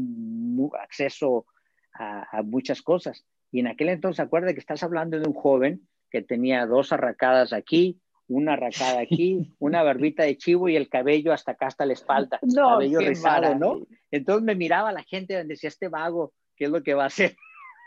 [0.79, 1.45] acceso
[1.93, 3.25] a, a muchas cosas.
[3.51, 7.53] Y en aquel entonces, acuerda que estás hablando de un joven que tenía dos arracadas
[7.53, 11.93] aquí, una arracada aquí, una barbita de chivo y el cabello hasta acá, hasta la
[11.93, 13.85] espalda, No, cabello rizado, ¿no?
[14.11, 17.07] Entonces me miraba la gente y decía, este vago, ¿qué es lo que va a
[17.07, 17.35] hacer?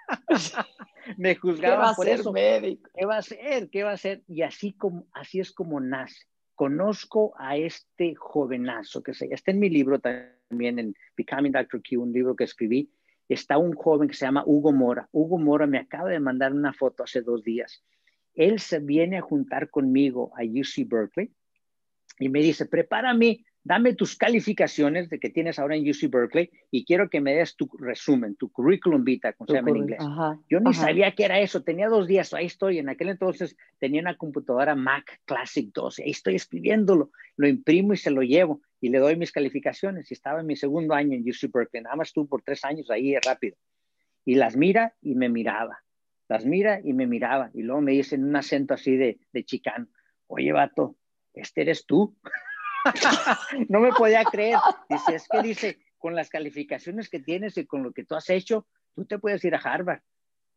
[1.17, 2.33] me ¿Qué va juzgaban por ser eso.
[2.33, 2.91] médico?
[2.95, 3.71] ¿Qué va a hacer?
[3.71, 4.23] ¿Qué va a hacer?
[4.27, 6.27] Y así, como, así es como nace.
[6.55, 11.81] Conozco a este jovenazo que se, está en mi libro también, en Becoming Dr.
[11.83, 12.91] Q, un libro que escribí.
[13.29, 15.09] Está un joven que se llama Hugo Mora.
[15.13, 17.85] Hugo Mora me acaba de mandar una foto hace dos días.
[18.35, 21.31] Él se viene a juntar conmigo a UC Berkeley
[22.19, 26.85] y me dice, prepárame dame tus calificaciones de que tienes ahora en UC Berkeley y
[26.85, 30.01] quiero que me des tu resumen, tu curriculum vitae, como se llama en inglés.
[30.01, 30.81] Ajá, Yo ni ajá.
[30.87, 34.75] sabía qué era eso, tenía dos días, ahí estoy, en aquel entonces tenía una computadora
[34.75, 39.17] Mac Classic 12, ahí estoy escribiéndolo, lo imprimo y se lo llevo y le doy
[39.17, 42.43] mis calificaciones y estaba en mi segundo año en UC Berkeley, nada más estuve por
[42.43, 43.57] tres años ahí rápido.
[44.25, 45.83] Y las mira y me miraba,
[46.29, 49.45] las mira y me miraba y luego me dice en un acento así de, de
[49.45, 49.89] chicano,
[50.27, 50.97] oye vato,
[51.33, 52.17] este eres tú.
[53.69, 54.59] no me podía creer.
[54.89, 58.31] Dice, es que dice, con las calificaciones que tienes y con lo que tú has
[58.31, 60.01] hecho, tú te puedes ir a Harvard.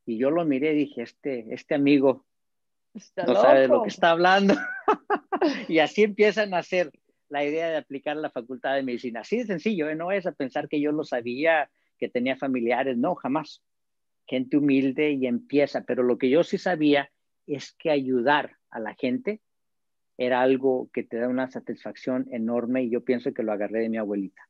[0.05, 2.25] Y yo lo miré y dije, este, este amigo
[2.93, 3.83] Está no sabe de lo loco.
[3.83, 4.55] que está hablando.
[5.67, 6.91] y así empiezan a hacer
[7.29, 9.21] la idea de aplicar la facultad de medicina.
[9.21, 9.95] Así de sencillo, ¿eh?
[9.95, 13.63] no vayas a pensar que yo lo sabía, que tenía familiares, no, jamás.
[14.27, 17.11] Gente humilde y empieza, pero lo que yo sí sabía
[17.47, 19.41] es que ayudar a la gente
[20.25, 23.89] era algo que te da una satisfacción enorme y yo pienso que lo agarré de
[23.89, 24.47] mi abuelita.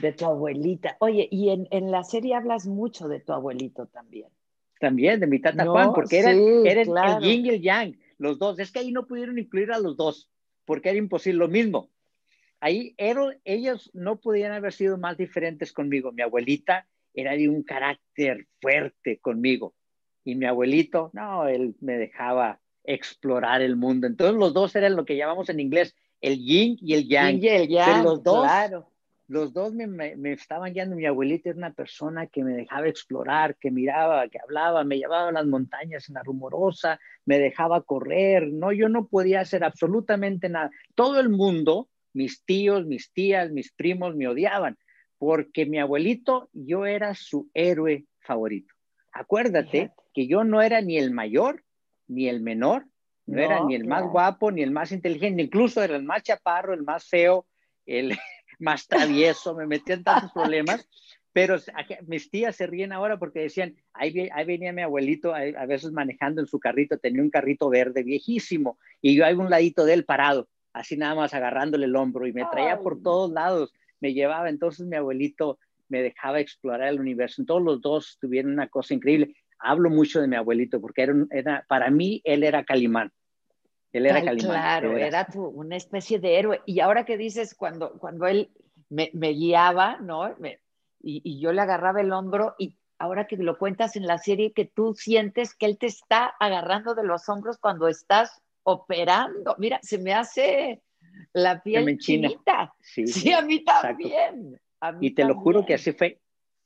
[0.00, 0.96] De tu abuelita.
[0.98, 4.28] Oye, y en, en la serie hablas mucho de tu abuelito también.
[4.80, 7.18] También de mi tata No, Juan, porque era, sí, era claro.
[7.18, 8.58] el yin y el yang, los dos.
[8.58, 10.28] Es que ahí no pudieron incluir a los dos,
[10.64, 11.90] porque era imposible, lo mismo.
[12.58, 16.10] Ahí era- ellos no podían haber sido más diferentes conmigo.
[16.10, 19.74] Mi abuelita era de un carácter fuerte conmigo.
[20.24, 24.06] Y mi abuelito, no, él me dejaba explorar el mundo.
[24.06, 27.34] Entonces los dos eran lo que llamamos en inglés el yin y el yang.
[27.40, 28.88] Yin y el yang, los dos, claro.
[29.28, 30.94] los dos me, me- me estaban guiando.
[30.96, 35.28] Mi abuelita era una persona que me dejaba explorar, que miraba, que hablaba, me llevaba
[35.28, 38.48] a las montañas en la rumorosa, me dejaba correr.
[38.52, 40.70] No, yo no podía hacer absolutamente nada.
[40.94, 44.76] Todo el mundo, mis tíos, mis tías, mis primos, me odiaban
[45.18, 48.74] porque mi abuelito, yo era su héroe favorito.
[49.12, 49.94] Acuérdate Fíjate.
[50.14, 51.62] que yo no era ni el mayor
[52.08, 52.86] ni el menor,
[53.26, 56.22] no, No, era ni el más guapo ni el más inteligente, incluso era el más
[56.22, 57.46] chaparro, el más feo,
[57.86, 58.10] el
[58.58, 60.88] más travieso, me metía en tantos problemas.
[61.32, 61.56] Pero
[62.06, 65.90] mis tías se ríen ahora porque decían, ahí, ahí venía mi abuelito a, a veces
[65.90, 69.94] manejando en su carrito, tenía un carrito verde viejísimo y yo a un ladito de
[69.94, 72.82] él parado, así nada más agarrándole el hombro y me traía Ay.
[72.82, 77.44] por todos lados, me llevaba, entonces mi abuelito me dejaba explorar el universo.
[77.46, 79.36] Todos los dos tuvieron una cosa increíble.
[79.62, 83.12] Hablo mucho de mi abuelito porque era, para mí él era Calimán.
[83.92, 84.50] Él era Ay, Calimán.
[84.52, 86.60] Claro, era tu- una especie de héroe.
[86.66, 88.50] Y ahora que dices, cuando, cuando él
[88.88, 90.34] me, me guiaba, ¿no?
[90.38, 90.60] Me-
[91.02, 94.52] y, y yo le agarraba el hombro, y ahora que lo cuentas en la serie,
[94.52, 99.56] que tú sientes que él te está agarrando de los hombros cuando estás operando.
[99.58, 100.82] Mira, se me hace
[101.32, 102.72] la piel chinita.
[102.80, 104.60] Sí, Sí, sí, a mí también.
[104.80, 106.20] a mí Y te lo juro que así fue.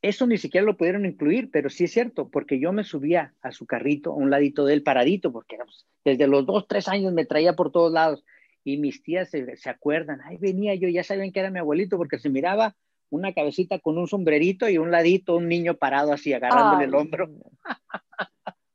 [0.07, 3.51] Eso ni siquiera lo pudieron incluir, pero sí es cierto, porque yo me subía a
[3.51, 7.13] su carrito, a un ladito de él paradito, porque pues, desde los dos, tres años
[7.13, 8.25] me traía por todos lados.
[8.63, 11.97] Y mis tías se, se acuerdan, ahí venía yo, ya sabían que era mi abuelito,
[11.97, 12.77] porque se miraba
[13.11, 17.29] una cabecita con un sombrerito y un ladito, un niño parado así, agarrándole el hombro.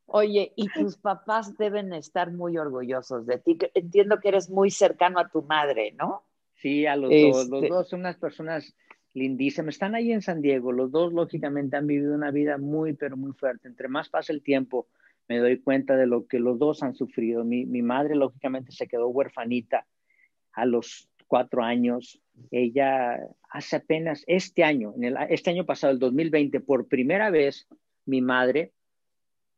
[0.08, 3.58] Oye, y tus papás deben estar muy orgullosos de ti.
[3.58, 6.26] que Entiendo que eres muy cercano a tu madre, ¿no?
[6.56, 7.50] Sí, a los dos.
[7.50, 8.76] Los Este- dos son unas personas
[9.14, 9.76] lindísimas.
[9.76, 10.72] Están ahí en San Diego.
[10.72, 13.68] Los dos, lógicamente, han vivido una vida muy, pero muy fuerte.
[13.68, 14.88] Entre más pasa el tiempo,
[15.28, 17.44] me doy cuenta de lo que los dos han sufrido.
[17.44, 19.86] Mi, mi madre, lógicamente, se quedó huerfanita
[20.54, 22.22] a los cuatro años.
[22.52, 23.18] Ella
[23.50, 24.94] hace apenas este año,
[25.30, 27.68] este año pasado, el 2020, por primera vez,
[28.06, 28.72] mi madre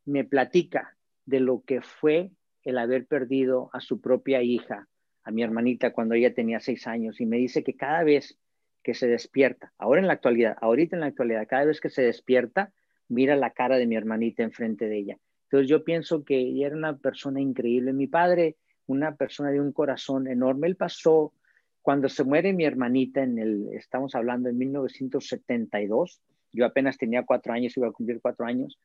[0.06, 2.32] me platica de lo que fue
[2.64, 4.88] el haber perdido a su propia hija,
[5.24, 8.38] a mi hermanita, cuando ella tenía seis años, y me dice que cada vez
[8.84, 12.02] que se despierta, ahora en la actualidad, ahorita en la actualidad, cada vez que se
[12.02, 12.72] despierta,
[13.08, 15.18] mira la cara de mi hermanita enfrente de ella.
[15.46, 17.94] Entonces yo pienso que ella era una persona increíble.
[17.94, 21.34] Mi padre, una persona de un corazón enorme, él pasó,
[21.82, 27.54] cuando se muere mi hermanita, en el, estamos hablando en 1972, yo apenas tenía cuatro
[27.54, 28.80] años, iba a cumplir cuatro años,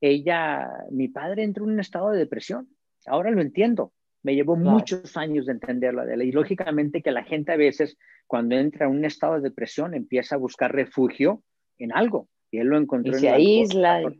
[0.00, 2.68] ella, mi padre entró en un estado de depresión.
[3.06, 3.92] Ahora lo entiendo.
[4.24, 4.70] Me llevó Claro.
[4.70, 6.24] muchos años de entenderlo, Adela.
[6.24, 10.34] Y lógicamente que la gente a veces, cuando entra en un estado de depresión, empieza
[10.34, 11.42] a buscar refugio
[11.78, 12.28] en algo.
[12.50, 13.46] Y él lo encontró Y en se alcohol.
[13.46, 14.12] aísla.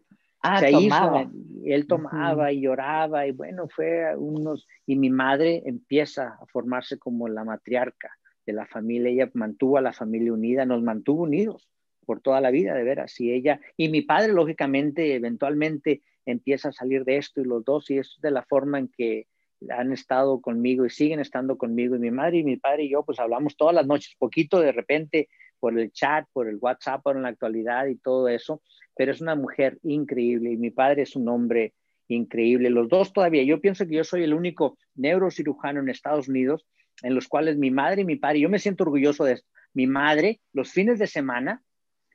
[0.47, 1.19] Ah, se tomaba.
[1.21, 1.33] aísla,
[1.65, 7.29] él tomaba y lloraba y bueno, fue unos, y mi madre empieza a formarse como
[7.29, 8.11] la matriarca
[8.45, 11.67] de la familia, ella mantuvo a la familia unida, nos mantuvo unidos
[12.05, 16.73] por toda la vida, de veras, y ella, y mi padre lógicamente eventualmente empieza a
[16.73, 19.29] salir de esto y los dos, y es de la forma en que
[19.71, 23.05] han estado conmigo y siguen estando conmigo, y mi madre y mi padre y yo
[23.05, 25.29] pues hablamos todas las noches, poquito de repente
[25.61, 28.63] por el chat, por el WhatsApp, por la actualidad y todo eso,
[28.95, 31.75] pero es una mujer increíble y mi padre es un hombre
[32.09, 32.69] increíble.
[32.71, 36.67] Los dos todavía, yo pienso que yo soy el único neurocirujano en Estados Unidos
[37.03, 39.87] en los cuales mi madre y mi padre, yo me siento orgulloso de esto, mi
[39.87, 41.63] madre los fines de semana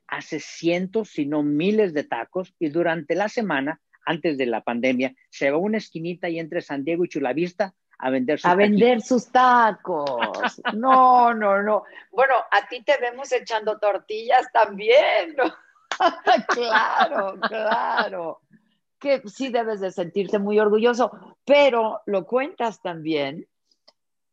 [0.06, 3.80] hace cientos, si no miles de tacos y durante la semana,
[4.10, 7.74] antes de la pandemia, se va a una esquinita y entre San Diego y Chulavista
[7.98, 10.60] a vender sus a vender sus tacos.
[10.74, 11.84] No, no, no.
[12.10, 15.44] Bueno, a ti te vemos echando tortillas también, ¿no?
[16.48, 18.40] claro, claro.
[18.98, 21.10] Que sí debes de sentirte muy orgulloso,
[21.44, 23.46] pero lo cuentas también.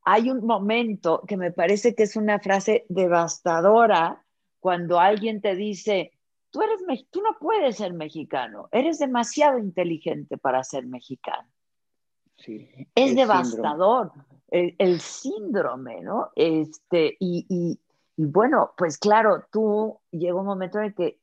[0.03, 4.23] Hay un momento que me parece que es una frase devastadora
[4.59, 6.16] cuando alguien te dice,
[7.11, 11.47] tú no puedes ser mexicano, eres demasiado inteligente para ser mexicano.
[12.37, 14.11] Sí, Es devastador
[14.49, 16.29] el, el síndrome, ¿no?
[16.35, 17.79] Este, y, y-
[18.19, 21.19] y bueno, pues claro, tú llega un momento en el que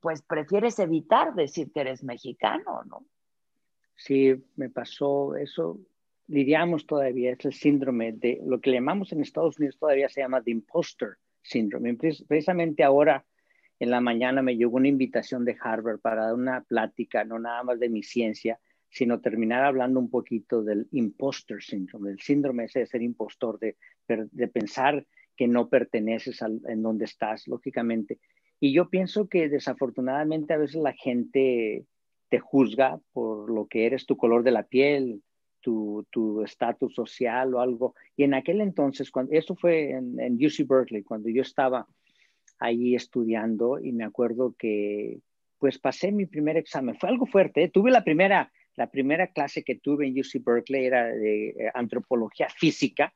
[0.00, 3.04] pues prefieres evitar decir que eres mexicano, ¿no?
[3.96, 5.78] Sí, me pasó eso.
[6.28, 10.20] Lidiamos todavía, es el síndrome de lo que le llamamos en Estados Unidos todavía se
[10.20, 11.94] llama the imposter syndrome.
[11.96, 13.24] Precis- Precisamente ahora
[13.80, 17.62] en la mañana me llegó una invitación de Harvard para dar una plática, no nada
[17.62, 18.58] más de mi ciencia,
[18.90, 23.76] sino terminar hablando un poquito del imposter syndrome, del síndrome ese de ser impostor, de,
[24.06, 25.06] de pensar
[25.36, 28.18] que no perteneces en donde estás, lógicamente.
[28.58, 31.84] Y yo pienso que desafortunadamente a veces la gente
[32.28, 35.22] te juzga por lo que eres, tu color de la piel,
[35.60, 37.94] tu tu estatus social o algo.
[38.16, 41.86] Y en aquel entonces, cuando, eso fue en, en UC Berkeley, cuando yo estaba
[42.58, 45.20] allí estudiando y me acuerdo que
[45.58, 46.96] pues pasé mi primer examen.
[46.96, 47.64] Fue algo fuerte.
[47.64, 47.68] ¿eh?
[47.68, 52.48] Tuve la primera, la primera clase que tuve en UC Berkeley era de eh, antropología
[52.48, 53.12] física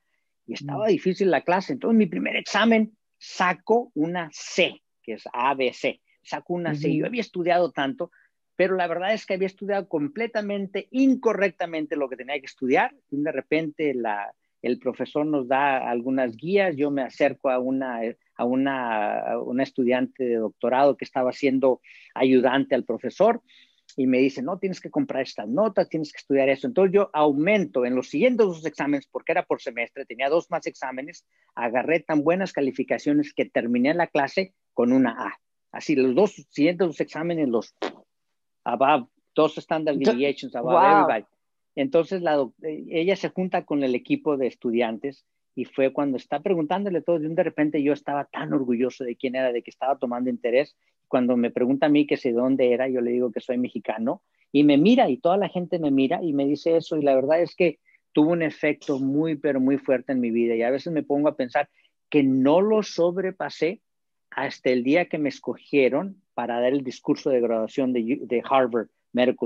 [0.47, 1.75] y estaba difícil la clase.
[1.75, 6.01] Entonces mi primer examen saco una C, que es ABC.
[6.25, 6.95] Saco una C.
[6.95, 8.11] Yo había estudiado tanto,
[8.57, 12.95] pero la verdad es que había estudiado completamente incorrectamente lo que tenía que estudiar.
[13.11, 14.33] Y de repente la,
[14.63, 18.01] el profesor nos da algunas guías, yo me acerco a una,
[18.43, 21.81] a una, a una estudiante de doctorado que estaba siendo
[22.15, 23.41] ayudante al profesor
[23.97, 26.67] y me dice, no, tienes que comprar estas notas, tienes que estudiar eso.
[26.67, 30.67] Entonces yo aumento en los siguientes dos exámenes, porque era por semestre, tenía dos más
[30.67, 35.39] exámenes, agarré tan buenas calificaciones que terminé la clase con una A.
[35.73, 37.75] Así, los dos siguientes dos exámenes, los
[38.65, 40.91] above, dos standard deviations above Wow.
[40.91, 41.25] everybody.
[41.75, 45.25] Entonces la, eh, ella se junta con el equipo de estudiantes
[45.55, 49.53] y fue cuando está preguntándole todo, de repente yo estaba tan orgulloso de quién era,
[49.53, 50.77] de que estaba tomando interés.
[51.09, 53.59] Cuando me pregunta a mí que sé de dónde era, yo le digo que soy
[53.59, 57.03] mexicano y me mira y toda la gente me mira y me dice eso y
[57.03, 57.79] la verdad es que
[58.13, 61.29] tuvo un efecto muy, pero muy fuerte en mi vida y a veces me pongo
[61.29, 61.69] a pensar
[62.11, 63.81] que no lo sobrepasé
[64.31, 68.89] hasta el día que me escogieron para dar el discurso de graduación de, de Harvard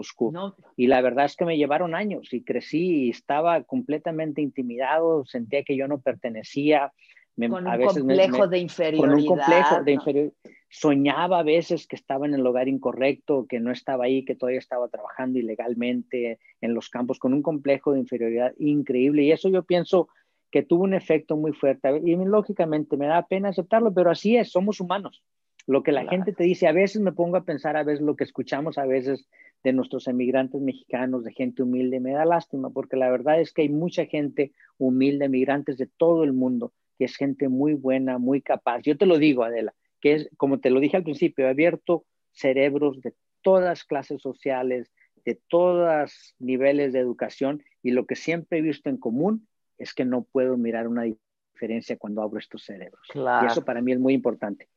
[0.03, 0.33] School.
[0.33, 5.25] No, Y la verdad es que me llevaron años y crecí y estaba completamente intimidado,
[5.25, 6.93] sentía que yo no pertenecía.
[7.39, 9.09] Me- con a un veces me- complejo me- de inferioridad.
[9.11, 10.01] con un complejo de ¿no?
[10.01, 10.33] inferior.
[10.71, 14.59] Soñaba a veces que estaba en el lugar incorrecto, que no estaba ahí, que todavía
[14.59, 19.23] estaba trabajando ilegalmente en los campos, con un complejo de inferioridad increíble.
[19.23, 20.09] Y eso yo pienso
[20.51, 22.01] que tuvo un efecto muy fuerte.
[22.05, 25.23] Y lógicamente me da pena aceptarlo, pero así es, somos humanos.
[25.67, 26.17] Lo que la Claro.
[26.17, 28.87] gente te dice, a veces me pongo a pensar, a veces lo que escuchamos a
[28.87, 29.29] veces
[29.67, 33.63] de nuestros emigrantes mexicanos, de gente humilde, me da lástima, porque la verdad es que
[33.63, 38.43] hay mucha gente humilde, migrantes de todo el mundo, que es gente muy buena, muy
[38.43, 38.83] capaz.
[38.83, 42.05] Yo te lo digo, Adela, que es, como te lo dije al principio, he abierto
[42.31, 44.93] cerebros de todas clases sociales,
[45.25, 49.49] de todos niveles de educación, y lo que siempre he visto en común
[49.79, 51.07] es que no puedo mirar una
[51.53, 53.01] diferencia cuando abro estos cerebros.
[53.09, 53.45] Claro.
[53.45, 54.69] Y eso para mí es muy importante.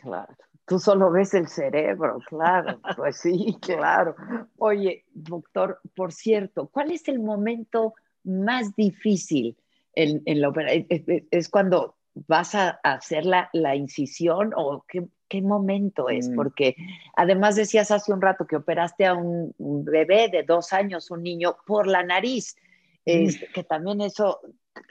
[0.00, 0.34] Claro.
[0.66, 2.80] Tú solo ves el cerebro, claro.
[2.96, 4.14] Pues sí, claro.
[4.58, 7.94] Oye, doctor, por cierto, ¿cuál es el momento
[8.24, 9.56] más difícil
[9.94, 10.72] en, en la opera?
[10.72, 11.96] ¿Es, es- es cuando
[12.26, 16.28] vas a hacer la, la incisión o qué, qué momento es?
[16.28, 16.34] Mm.
[16.36, 16.76] Porque
[17.16, 21.22] además decías hace un rato que operaste a un, un bebé de dos años, un
[21.22, 22.56] niño, por la nariz.
[23.04, 24.40] Este, que también eso,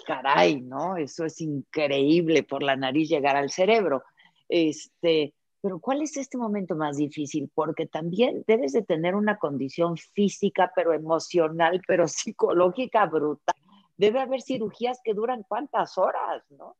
[0.05, 0.97] caray, ¿no?
[0.97, 4.03] Eso es increíble por la nariz llegar al cerebro.
[4.49, 7.49] Este, pero ¿cuál es este momento más difícil?
[7.53, 13.55] Porque también debes de tener una condición física, pero emocional, pero psicológica brutal.
[13.97, 16.75] Debe haber cirugías que duran cuántas horas, ¿no?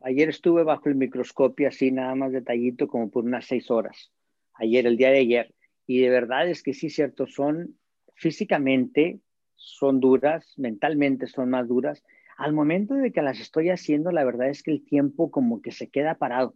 [0.00, 4.10] Ayer estuve bajo el microscopio así nada más detallito como por unas seis horas.
[4.54, 5.54] Ayer, el día de ayer.
[5.86, 7.78] Y de verdad es que sí, cierto, son
[8.14, 9.20] físicamente,
[9.54, 12.04] son duras, mentalmente son más duras.
[12.36, 15.72] Al momento de que las estoy haciendo, la verdad es que el tiempo como que
[15.72, 16.54] se queda parado,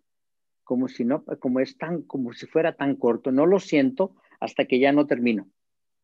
[0.64, 3.32] como si no, como es tan, como si fuera tan corto.
[3.32, 5.48] No lo siento hasta que ya no termino,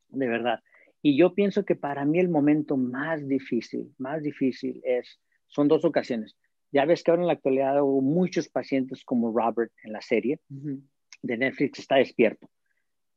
[0.08, 0.60] de verdad.
[1.02, 5.84] Y yo pienso que para mí el momento más difícil, más difícil es son dos
[5.84, 6.36] ocasiones.
[6.72, 10.40] Ya ves que ahora en la actualidad hubo muchos pacientes como Robert en la serie
[11.22, 12.50] de Netflix está despierto.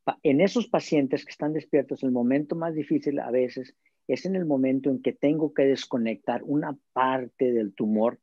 [0.03, 3.75] Pa- En esos pacientes que están despiertos, el momento más difícil a veces
[4.07, 8.19] es en el momento en que tengo que desconectar una parte del tumor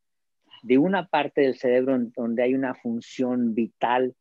[0.62, 4.14] de una parte del cerebro donde hay una función vital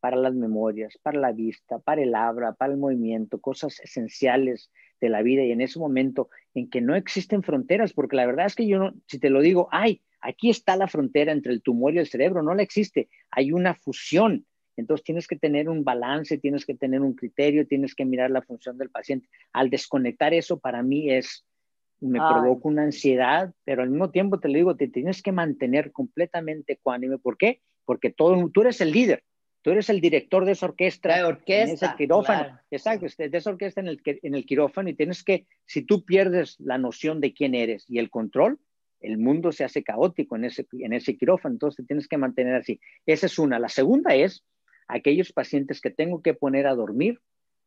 [0.00, 4.70] para las memorias, para la vista, para el habla, para el movimiento, cosas esenciales
[5.00, 8.46] de la vida y en ese momento en que no existen fronteras, porque la verdad
[8.46, 11.62] es que yo no, si te lo digo, ay, aquí está la frontera entre el
[11.62, 14.46] tumor y el cerebro, no la existe, hay una fusión.
[14.76, 18.42] Entonces tienes que tener un balance, tienes que tener un criterio, tienes que mirar la
[18.42, 19.28] función del paciente.
[19.52, 21.46] Al desconectar eso para mí es,
[22.04, 22.26] me Ay.
[22.32, 26.74] provoca una ansiedad, pero al mismo tiempo te lo digo, te tienes que mantener completamente
[26.74, 27.18] ecuánime.
[27.18, 27.60] ¿Por qué?
[27.84, 29.24] Porque todo, tú eres el líder,
[29.62, 32.44] tú eres el director de esa orquesta, La orquesta, en ese quirófano.
[32.44, 32.60] claro.
[32.70, 36.56] Exacto, de esa orquesta en el, en el quirófano y tienes que, si tú pierdes
[36.60, 38.58] la noción de quién eres y el control,
[39.00, 42.54] el mundo se hace caótico en ese, en ese quirófano, entonces te tienes que mantener
[42.54, 42.80] así.
[43.06, 43.58] Esa es una.
[43.58, 44.44] La segunda es
[44.88, 47.20] aquellos pacientes que tengo que poner a dormir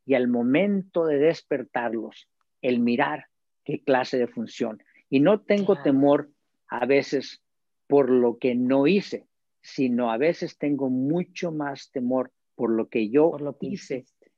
[0.06, 2.28] y al momento de despertarlos,
[2.62, 3.26] el mirar
[3.68, 4.82] qué clase de función.
[5.10, 5.84] Y no tengo Claro.
[5.84, 6.30] temor
[6.70, 7.42] a veces
[7.88, 9.26] por lo que no hice,
[9.62, 13.98] sino a veces tengo mucho más temor por lo que yo Por lo que hice
[13.98, 14.32] hiciste.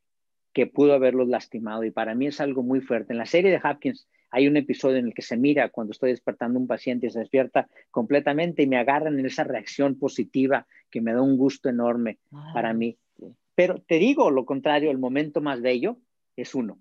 [0.54, 1.84] que pudo haberlos lastimado.
[1.84, 3.14] Y para mí es algo muy fuerte.
[3.14, 6.10] En la serie de Hopkins hay un episodio en el que se mira cuando estoy
[6.10, 11.02] despertando un paciente y se despierta completamente y me agarran en esa reacción positiva que
[11.02, 12.18] me da un gusto enorme
[12.54, 12.98] para mí.
[13.20, 13.26] sí.
[13.54, 15.98] Pero te digo lo contrario, el momento más bello
[16.36, 16.80] es uno.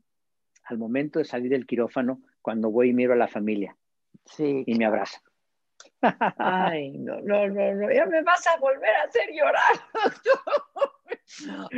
[0.65, 3.77] Al momento de salir del quirófano, cuando voy y miro a la familia
[4.25, 5.21] Sí, y me abraza.
[6.39, 10.93] Ay, no, no, no, no, ya me vas a volver a hacer llorar, doctor.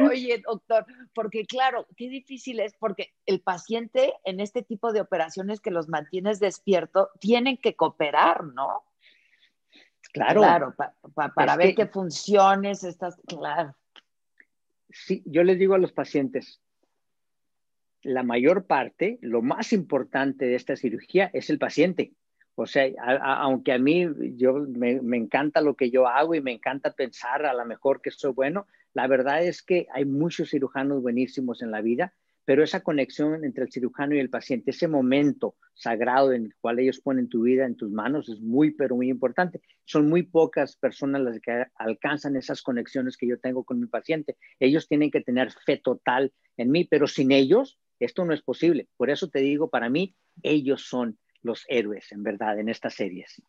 [0.13, 5.61] Oye, doctor, porque claro, qué difícil es, porque el paciente en este tipo de operaciones
[5.61, 8.85] que los mantienes despierto, tienen que cooperar, ¿no?
[10.13, 13.77] Claro, Claro, pa- pa- para Es ver que- qué funciones estás, claro.
[14.91, 16.61] sí, yo les digo a los pacientes,
[18.03, 22.13] la mayor parte, lo más importante de esta cirugía es el paciente.
[22.55, 22.91] O sea,
[23.23, 27.47] aunque a mí yo me, me encanta lo que yo hago y me encanta pensar
[27.47, 31.71] a lo mejor que soy bueno, la verdad es que hay muchos cirujanos buenísimos en
[31.71, 32.13] la vida,
[32.45, 36.81] pero esa conexión entre el cirujano y el paciente, ese momento sagrado en el cual
[36.81, 39.61] ellos ponen tu vida en tus manos es muy, pero muy importante.
[39.85, 44.37] Son muy pocas personas las que alcanzan esas conexiones que yo tengo con mi paciente.
[44.59, 48.89] Ellos tienen que tener fe total en mí, pero sin ellos esto no es posible.
[48.97, 53.41] Por eso te digo, para mí, ellos son los héroes, en verdad, en estas series.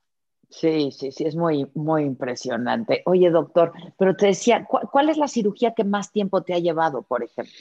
[0.49, 3.02] Sí, sí, sí, es muy, muy impresionante.
[3.06, 6.60] Oye, doctor, pero te decía, ¿cu- ¿cuál es la cirugía que más tiempo te ha
[6.60, 7.54] llevado, por ejemplo?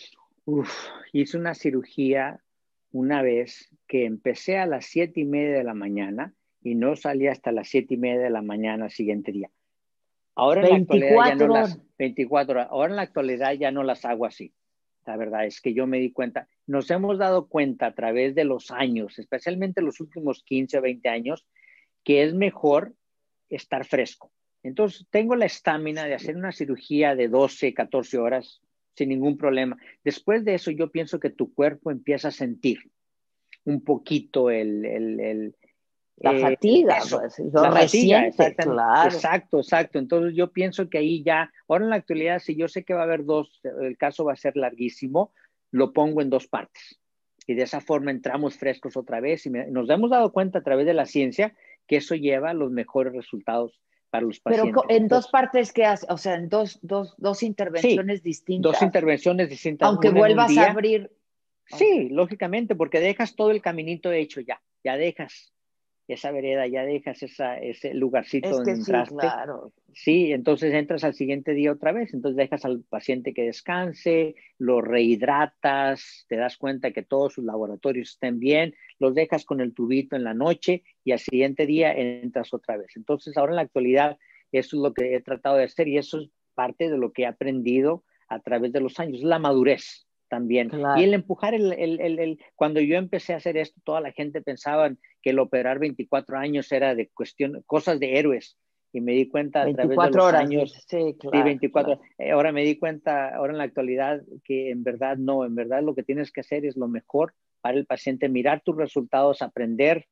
[0.45, 0.73] Uf,
[1.13, 2.41] hice una cirugía
[2.93, 7.29] una vez que empecé a las siete y media de la mañana y no salí
[7.29, 9.51] hasta las siete y media de la mañana siguiente día.
[10.35, 11.87] Ahora en la actualidad ya no 24 las horas.
[11.99, 12.69] 24 horas.
[12.71, 14.53] Ahora en la actualidad ya no las hago así.
[15.11, 18.45] La verdad es que yo me di cuenta, nos hemos dado cuenta a través de
[18.45, 21.49] los años, especialmente los últimos 15 o 20 años,
[22.05, 22.95] que es mejor
[23.49, 24.31] estar fresco.
[24.63, 28.61] Entonces, tengo la estamina de hacer una cirugía de 12, 14 horas
[28.95, 29.79] sin ningún problema.
[30.05, 32.79] Después de eso, yo pienso que tu cuerpo empieza a sentir
[33.65, 34.85] un poquito el...
[34.85, 35.55] el, el
[36.21, 37.81] La eh, fatiga, eso, pues, lo la fatiga,
[38.21, 38.63] reciente, exactamente.
[38.75, 39.11] claro.
[39.11, 39.99] Exacto, exacto.
[39.99, 43.01] Entonces yo pienso que ahí ya, ahora en la actualidad, si yo sé que va
[43.01, 45.33] a haber dos, el caso va a ser larguísimo,
[45.71, 47.01] lo pongo en dos partes.
[47.47, 50.63] Y de esa forma entramos frescos otra vez y me- nos hemos dado cuenta a
[50.63, 51.55] través de la ciencia
[51.87, 54.75] que eso lleva a los mejores resultados para los Pero pacientes.
[54.83, 56.07] co- en dos partes, ¿qué haces?
[56.11, 58.73] O sea, en dos, dos, dos intervenciones distintas.
[58.73, 59.89] dos intervenciones distintas.
[59.89, 60.65] Aunque vuelvas día.
[60.67, 61.11] a abrir.
[61.65, 65.53] Sí, lógicamente, porque dejas todo el caminito hecho ya, ya dejas
[66.15, 69.15] esa vereda, ya dejas esa, ese lugarcito Es donde sí, entraste.
[69.17, 69.73] claro.
[69.93, 74.81] Sí, entonces entras al siguiente día otra vez, entonces dejas al paciente que descanse, lo
[74.81, 80.17] rehidratas, te das cuenta que todos sus laboratorios estén bien, los dejas con el tubito
[80.17, 82.97] en la noche y al siguiente día entras otra vez.
[82.97, 84.19] Entonces ahora en la actualidad
[84.53, 87.23] eso es lo que he tratado de hacer y eso es parte de lo que
[87.23, 90.71] he aprendido a través de los años, la madurez también.
[90.71, 90.99] Claro.
[90.99, 94.13] Y el empujar, el, el, el, el, cuando yo empecé a hacer esto, toda la
[94.13, 98.57] gente pensaba que el operar 24 años era de cuestión, cosas de héroes.
[98.93, 100.41] Y me di cuenta a través de 24 los horas.
[100.41, 101.37] años, Sí, claro.
[101.39, 101.97] Sí, 24.
[101.99, 102.11] claro.
[102.19, 105.83] Eh, Ahora me di cuenta, ahora en la actualidad, que en verdad no, en verdad
[105.83, 110.07] lo que tienes que hacer es lo mejor para el paciente, mirar tus resultados, aprender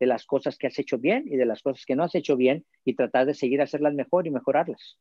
[0.00, 2.36] de las cosas que has hecho bien y de las cosas que no has hecho
[2.36, 4.98] bien y tratar de seguir hacerlas mejor y mejorarlas.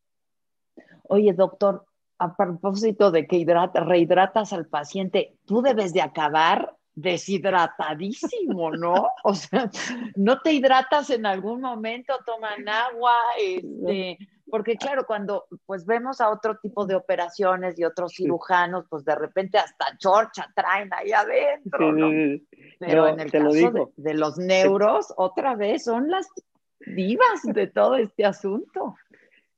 [1.04, 1.86] Oye, doctor,
[2.22, 9.10] a propósito de que hidrata, rehidratas al paciente, ¿tú debes de acabar deshidratadísimo, ¿no?
[9.24, 9.72] O sea,
[10.16, 14.20] no te hidratas en algún momento, toman agua, este,
[14.52, 19.16] porque claro, cuando pues vemos a otro tipo de operaciones y otros cirujanos, pues de
[19.16, 22.10] repente hasta chorcha traen ahí adentro, ¿no?
[22.80, 26.28] Pero en el caso de, de los neuros, otra vez son las
[26.86, 28.96] divas de todo este asunto.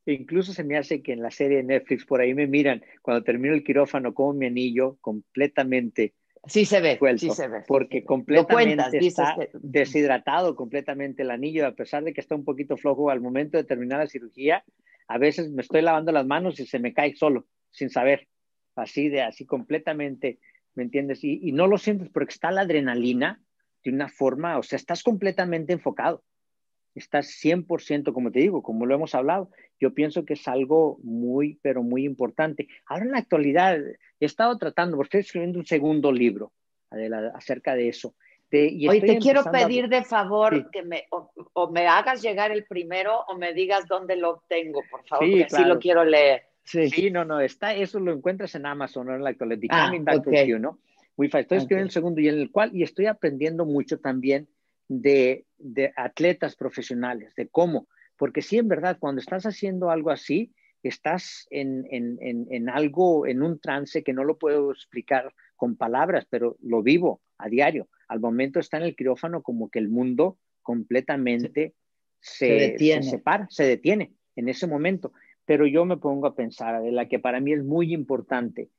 [0.06, 3.24] Incluso se me hace que en la serie de Netflix por ahí me miran cuando
[3.24, 6.14] termino el quirófano como mi anillo completamente
[6.46, 7.62] Sí se ve, suelto, sí se ve.
[7.66, 12.44] porque completamente cuentas, está que- deshidratado completamente el anillo, a pesar de que está un
[12.44, 14.66] poquito flojo al momento de terminar la cirugía,
[15.08, 18.28] a veces me estoy lavando las manos y se me cae solo, sin saber,
[18.76, 20.40] así de así completamente,
[20.76, 21.24] ¿me entiendes?
[21.24, 23.42] Y, y no lo sientes porque está la adrenalina
[23.86, 26.24] de una forma, o sea, estás completamente enfocado,
[26.96, 31.60] estás 100%, como te digo, como lo hemos hablado, yo pienso que es algo muy,
[31.62, 32.68] pero muy importante.
[32.86, 33.80] Ahora en la actualidad,
[34.20, 36.52] he estado tratando, porque estoy escribiendo un segundo libro
[36.90, 38.16] Adela, acerca de eso.
[38.52, 40.66] Y estoy te quiero empezando a- pedir de favor Sí.
[40.72, 44.84] que me o, o me hagas llegar el primero o me digas dónde lo obtengo,
[44.92, 45.74] por favor, Sí, porque así claro.
[45.74, 46.44] lo quiero leer.
[46.64, 46.88] Sí.
[46.92, 49.16] Sí, no, no, está, eso lo encuentras en Amazon ¿no?
[49.16, 49.70] en la actualidad.
[49.72, 50.28] Ah, Coming Back ok.
[50.28, 50.78] with You, ¿no?
[51.18, 51.40] Wi-Fi.
[51.40, 51.62] Estoy Ok.
[51.64, 54.48] escribiendo el segundo y en el cual, y estoy aprendiendo mucho también
[54.88, 60.54] de, de atletas profesionales, de cómo, porque sí, en verdad, cuando estás haciendo algo así,
[60.84, 65.76] estás en, en, en, en algo, en un trance que no lo puedo explicar con
[65.76, 67.88] palabras, pero lo vivo a diario.
[68.08, 71.74] Al momento está en el quirófano como que el mundo completamente
[72.20, 73.04] se, Se detiene.
[73.04, 75.14] se separa, se detiene en ese momento.
[75.46, 78.70] Pero yo me pongo a pensar, Adela, que para mí es muy importante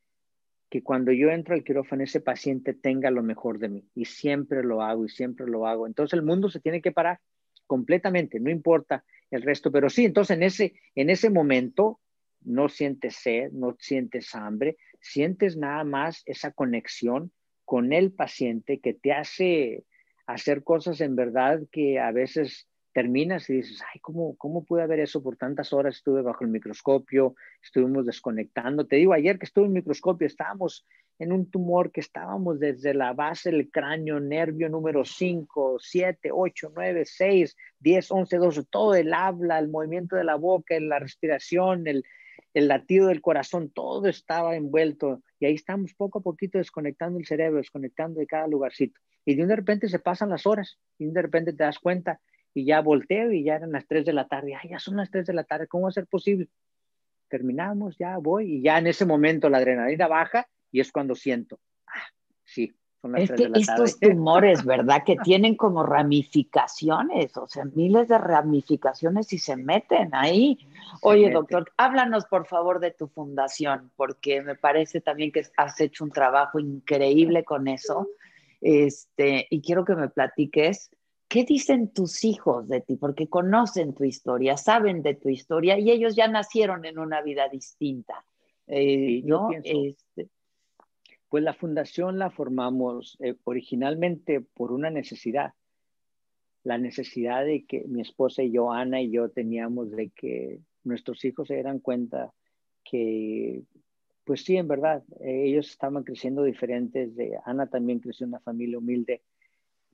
[0.74, 3.84] que cuando yo entro al quirófano ese paciente tenga lo mejor de mí.
[3.94, 5.86] Y siempre lo hago y siempre lo hago.
[5.86, 7.20] Entonces el mundo se tiene que parar
[7.68, 9.70] completamente, no importa el resto.
[9.70, 12.00] Pero sí, entonces en ese, en ese momento
[12.40, 17.30] no sientes sed, no sientes hambre, sientes nada más esa conexión
[17.64, 19.84] con el paciente que te hace
[20.26, 25.00] hacer cosas en verdad que a veces terminas y dices, ay, ¿cómo, ¿cómo pude haber
[25.00, 25.96] eso por tantas horas?
[25.96, 28.86] Estuve bajo el microscopio, estuvimos desconectando.
[28.86, 30.86] Te digo, ayer que estuve en el microscopio, estábamos
[31.18, 36.72] en un tumor que estábamos desde la base del cráneo, nervio número 5, 7, 8,
[36.74, 41.88] 9, 6, 10, 11, 12, todo el habla, el movimiento de la boca, la respiración,
[41.88, 42.04] el,
[42.54, 45.20] el latido del corazón, todo estaba envuelto.
[45.40, 49.00] Y ahí estamos poco a poquito desconectando el cerebro, desconectando de cada lugarcito.
[49.24, 52.20] Y de repente se pasan las horas y de repente te das cuenta
[52.54, 54.54] y ya volteo y ya eran las 3 de la tarde.
[54.54, 56.48] Ay, ya son las 3 de la tarde, ¿cómo va a ser posible?
[57.28, 61.58] Terminamos, ya voy y ya en ese momento la adrenalina baja y es cuando siento,
[61.86, 62.06] ah,
[62.44, 63.88] sí, son las Es 3 que de la tarde.
[63.88, 65.02] estos tumores, ¿verdad?
[65.04, 70.58] Que tienen como ramificaciones, o sea, miles de ramificaciones y se meten ahí.
[71.00, 71.32] Oye, meten.
[71.32, 76.12] doctor, háblanos por favor de tu fundación, porque me parece también que has hecho un
[76.12, 78.08] trabajo increíble con eso.
[78.60, 80.90] Este, y quiero que me platiques
[81.34, 85.90] qué dicen tus hijos de ti, porque conocen tu historia, saben de tu historia y
[85.90, 88.24] ellos ya nacieron en una vida distinta.
[88.68, 89.48] Eh, Sí, yo ¿no?
[89.48, 90.28] pienso- Este,
[91.28, 95.54] Pues la fundación la formamos eh, originalmente por una necesidad,
[96.62, 101.24] la necesidad de que mi esposa y yo, Ana y yo, teníamos de que nuestros
[101.24, 102.32] hijos se dieran cuenta
[102.84, 103.64] que,
[104.22, 107.16] pues sí, en verdad, eh, ellos estaban creciendo diferentes.
[107.16, 109.22] De, Ana también creció en una familia humilde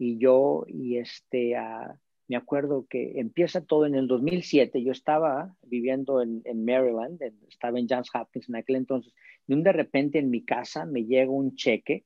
[0.01, 1.95] y yo, y este, ah,
[2.27, 4.83] me acuerdo que empieza todo en el 2007.
[4.83, 9.13] Yo estaba viviendo en, en Maryland, en- estaba en Johns Hopkins en aquel entonces.
[9.47, 12.05] Y un de repente en mi casa me llega un cheque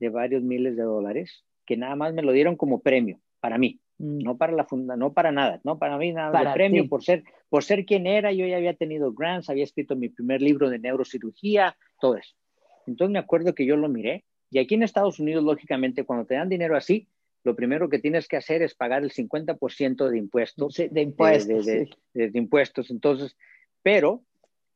[0.00, 3.78] de varios miles de dólares que nada más me lo dieron como premio para mí,
[3.98, 6.82] mm, no para la funda, no para nada, no para mí nada Para de premio
[6.84, 6.88] ti.
[6.88, 10.40] por ser por ser quien era, yo ya había tenido grants, había escrito mi primer
[10.40, 12.34] libro de neurocirugía, todo eso.
[12.86, 16.34] Entonces me acuerdo que yo lo miré y aquí en Estados Unidos lógicamente cuando te
[16.34, 17.06] dan dinero así,
[17.44, 21.66] lo primero que tienes que hacer es pagar el 50% de impuestos sí, de impuestos.
[21.66, 21.92] de, de- sí.
[22.14, 22.90] de- de impuestos.
[22.90, 23.36] Entonces,
[23.82, 24.24] pero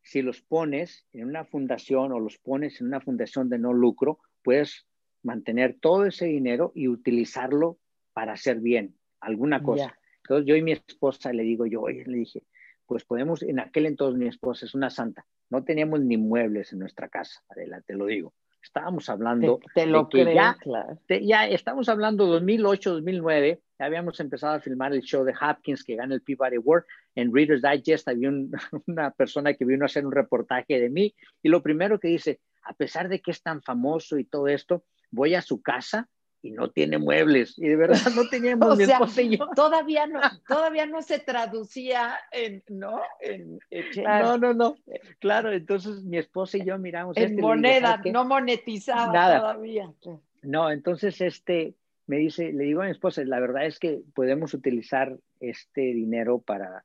[0.03, 4.19] si los pones en una fundación o los pones en una fundación de no lucro,
[4.43, 4.87] puedes
[5.23, 7.79] mantener todo ese dinero y utilizarlo
[8.13, 9.99] para hacer bien alguna cosa.
[10.23, 12.45] Entonces yo y mi esposa le digo yo, oye, le dije,
[12.87, 16.79] pues podemos, en aquel entonces mi esposa es una santa, no teníamos ni muebles en
[16.81, 18.35] nuestra casa, adelante, lo digo.
[18.69, 20.99] Estábamos hablando Te, te lo de que creo, ya claro.
[21.07, 25.83] te- ya estamos hablando 2008, 2009, ya habíamos empezado a filmar el show de Hopkins
[25.83, 26.85] que gana el Peabody Award.
[27.15, 28.51] En Reader's Digest había un-
[28.87, 32.41] una persona que vino a hacer un reportaje de mí y lo primero que dice,
[32.63, 36.07] a pesar de que es tan famoso y todo esto, voy a su casa
[36.43, 37.59] y no tiene muebles.
[37.59, 39.49] Y de verdad no teníamos O mi sea, esposa y yo.
[39.57, 43.01] Todavía no, todavía no se traducía en, ¿no?
[43.21, 44.77] En, en- No, no, no.
[45.19, 48.13] Claro, entonces mi esposa y yo miramos en digo, moneda, "¿Sabes qué?
[48.13, 49.39] no monetizada Nada.
[49.41, 49.93] todavía.
[50.43, 51.75] No, entonces este
[52.07, 56.39] me dice, le digo a mi esposa, la verdad es que podemos utilizar este dinero
[56.39, 56.85] para,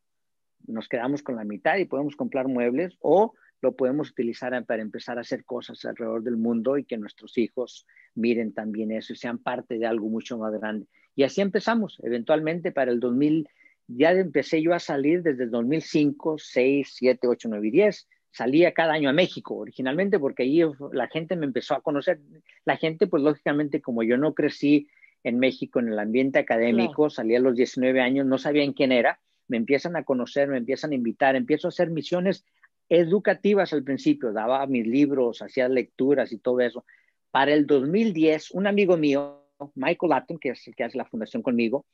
[0.67, 3.33] nos quedamos con la mitad y podemos comprar muebles o
[3.63, 7.87] lo podemos utilizar para empezar a hacer cosas alrededor del mundo y que nuestros hijos
[8.13, 10.85] miren también eso y sean parte de algo mucho más grande.
[11.15, 11.97] Y así empezamos.
[12.03, 13.47] Eventualmente para el 2000,
[13.87, 18.07] ya empecé yo a salir desde el 2005, 6, 7, 8, 9 y 10.
[18.31, 20.61] Salía cada año a México originalmente porque ahí
[20.91, 22.19] la gente me empezó a conocer.
[22.65, 24.89] La gente, pues lógicamente, como yo no crecí
[25.23, 29.21] en México en el ambiente académico, salí a los 19 años, no sabían quién era,
[29.47, 32.43] me empiezan a conocer, me empiezan a invitar, empiezo a hacer misiones
[32.89, 36.85] educativas al principio, daba mis libros, hacía lecturas y todo eso.
[37.31, 41.41] Para el 2010, un amigo mío, Michael Latton, que es el que hace la fundación
[41.41, 41.85] conmigo,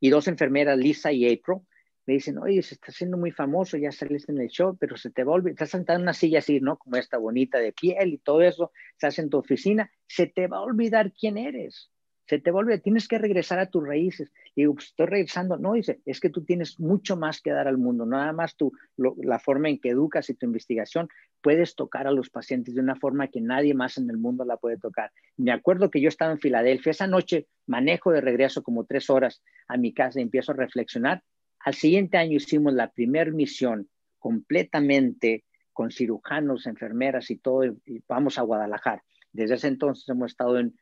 [0.00, 1.58] y dos enfermeras, Lisa y April,
[2.06, 5.10] me dicen, oye, se está haciendo muy famoso, ya saliste en el show, pero se
[5.10, 6.78] te va a olvidar, estás sentado en una silla así, ¿no?
[6.78, 10.58] Como esta bonita de piel y todo eso, estás en tu oficina, se te va
[10.58, 11.90] a olvidar quién eres
[12.28, 14.30] se te vuelve, tienes que regresar a tus raíces.
[14.54, 15.56] Y digo, pues estoy regresando.
[15.56, 18.70] No, dice, es que tú tienes mucho más que dar al mundo, nada más tú,
[18.96, 21.08] la forma en que educas y tu investigación,
[21.40, 24.58] puedes tocar a los pacientes de una forma que nadie más en el mundo la
[24.58, 25.10] puede tocar.
[25.38, 29.42] Me acuerdo que yo estaba en Filadelfia, esa noche manejo de regreso como tres horas
[29.66, 31.22] a mi casa y empiezo a reflexionar.
[31.60, 38.36] Al siguiente año hicimos la primera misión completamente con cirujanos, enfermeras y todo, y vamos
[38.36, 39.02] a Guadalajara.
[39.32, 40.76] Desde ese entonces hemos estado en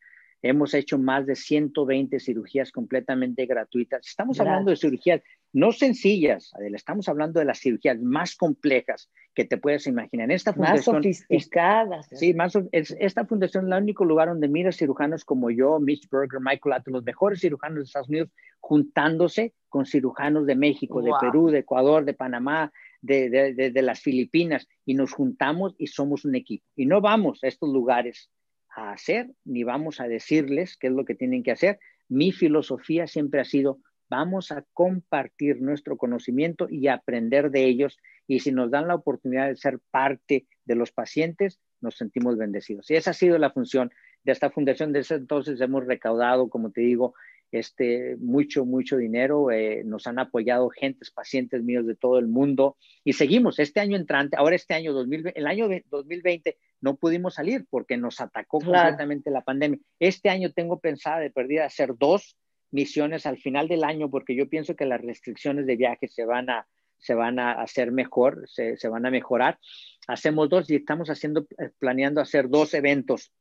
[0.48, 4.06] Hemos hecho más de 120 cirugías completamente gratuitas.
[4.06, 5.22] Estamos hablando de cirugías
[5.52, 10.30] no sencillas, Adela, estamos hablando de las cirugías más complejas que te puedes imaginar.
[10.30, 12.08] Esta fundación, más sofisticadas.
[12.12, 16.40] Sí, más, esta fundación es el único lugar donde mira cirujanos como yo, Mitch Berger,
[16.40, 18.28] Michael Atton, los mejores cirujanos de Estados Unidos,
[18.60, 22.70] juntándose con cirujanos de México, de Perú, de Ecuador, de Panamá,
[23.00, 26.66] de, de, de, las Filipinas, y nos juntamos y somos un equipo.
[26.76, 28.30] Y no vamos a estos lugares
[28.76, 31.78] a hacer, ni vamos a decirles qué es lo que tienen que hacer.
[32.08, 37.98] Mi filosofía siempre ha sido, vamos a compartir nuestro conocimiento y aprender de ellos.
[38.28, 42.90] Y si nos dan la oportunidad de ser parte de los pacientes, nos sentimos bendecidos.
[42.90, 43.90] Y esa ha sido la función
[44.24, 44.92] de esta fundación.
[44.92, 47.14] Desde entonces hemos recaudado, como te digo,
[47.50, 49.50] este, mucho, mucho dinero.
[49.50, 53.96] Eh, nos han apoyado gentes, pacientes míos de todo el mundo y seguimos este año
[53.96, 59.30] entrante, ahora este año 2020, el año 2020 no pudimos salir porque nos atacó completamente
[59.30, 59.80] la pandemia.
[59.98, 62.36] Este año tengo pensada de perdida hacer dos
[62.70, 66.50] misiones al final del año porque yo pienso que las restricciones de viaje se van
[66.50, 66.66] a,
[66.98, 69.58] se van a hacer mejor, se, se van a mejorar.
[70.06, 73.32] Hacemos dos y estamos haciendo, eh, planeando hacer dos eventos,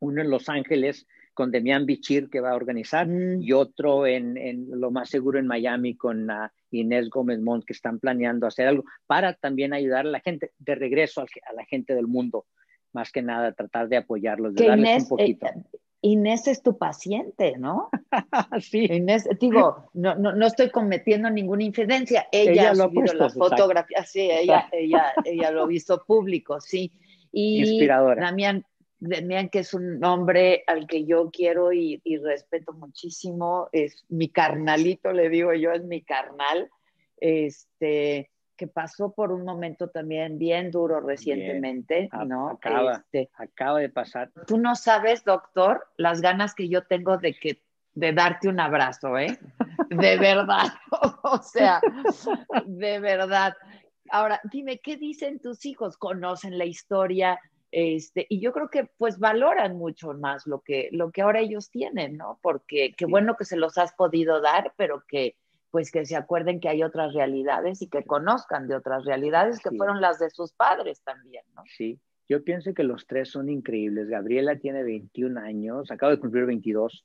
[0.00, 3.42] uno en Los Ángeles, con Demian Bichir que va a organizar mm.
[3.42, 7.72] y otro en, en, lo más seguro en Miami con uh, Inés Gómez Montt que
[7.72, 11.64] están planeando hacer algo para también ayudar a la gente de regreso a, a la
[11.66, 12.46] gente del mundo,
[12.94, 15.46] más que nada tratar de apoyarlos, de darles Inés, un poquito.
[15.46, 17.88] Eh, Inés es tu paciente, ¿no?
[18.60, 18.84] sí.
[18.84, 22.28] Inés, digo, no, no, no, estoy cometiendo ninguna infidencia.
[22.30, 26.60] Ella, ella ha subido puesto, la fotografía, sí, ella, ella, ella lo ha visto público,
[26.60, 26.92] sí.
[27.32, 28.22] Y Inspiradora.
[28.22, 28.64] Damián,
[28.98, 34.28] Demian, que es un hombre al que yo quiero y, y, respeto muchísimo, es mi
[34.28, 36.70] carnalito, le digo yo, es mi carnal,
[37.16, 42.28] este, que pasó por un momento también bien duro recientemente, bien.
[42.28, 42.50] ¿no?
[42.50, 44.30] Acaba, este, acaba de pasar.
[44.46, 47.62] Tú no sabes, doctor, las ganas que yo tengo de que
[47.94, 49.38] de darte un abrazo, ¿eh?
[49.88, 50.66] De verdad,
[51.22, 51.80] o sea,
[52.66, 53.54] de verdad.
[54.10, 55.96] Ahora, dime, ¿qué dicen tus hijos?
[55.96, 57.40] ¿Conocen la historia?
[57.70, 61.70] Este, y yo creo que pues valoran mucho más lo que, lo que ahora ellos
[61.70, 62.38] tienen, ¿no?
[62.42, 65.36] Porque qué bueno que se los has podido dar, pero que
[65.74, 69.70] pues que se acuerden que hay otras realidades y que conozcan de otras realidades que
[69.70, 69.76] sí.
[69.76, 71.64] fueron las de sus padres también, ¿no?
[71.66, 71.98] Sí,
[72.28, 74.06] yo pienso que los tres son increíbles.
[74.06, 77.04] Gabriela tiene 21 años, acaba de cumplir 22.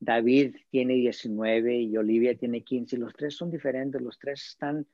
[0.00, 2.96] David tiene 19 y Olivia tiene 15.
[2.96, 4.84] Y los tres son diferentes, los tres están,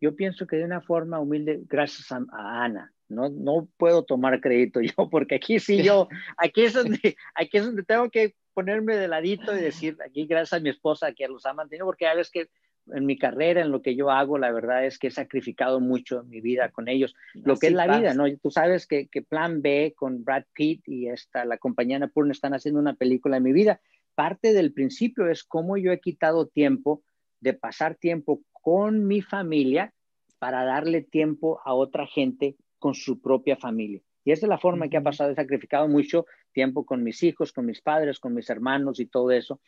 [0.00, 4.40] yo pienso que de una forma humilde, gracias a, a Ana, no, no puedo tomar
[4.40, 6.98] crédito yo, porque aquí sí yo, aquí es donde,
[7.36, 11.12] aquí es donde tengo que ponerme de ladito y decir, aquí gracias a mi esposa
[11.12, 12.48] que los ha mantenido, porque a veces que
[12.92, 16.24] en mi carrera, en lo que yo hago, la verdad es que he sacrificado mucho
[16.24, 17.98] mi vida con ellos, lo que es la pasa.
[18.00, 18.24] vida, ¿no?
[18.38, 22.54] Tú sabes que, que, Plan B con Brad Pitt y esta, la compañía Napurna están
[22.54, 23.80] haciendo una película de mi vida.
[24.14, 27.02] Parte del principio es cómo yo he quitado tiempo
[27.40, 29.92] de pasar tiempo con mi familia
[30.38, 34.00] para darle tiempo a otra gente con su propia familia.
[34.24, 37.52] Y esa es la forma que ha pasado, he sacrificado mucho tiempo con mis hijos,
[37.52, 39.60] con mis padres, con mis hermanos y todo eso.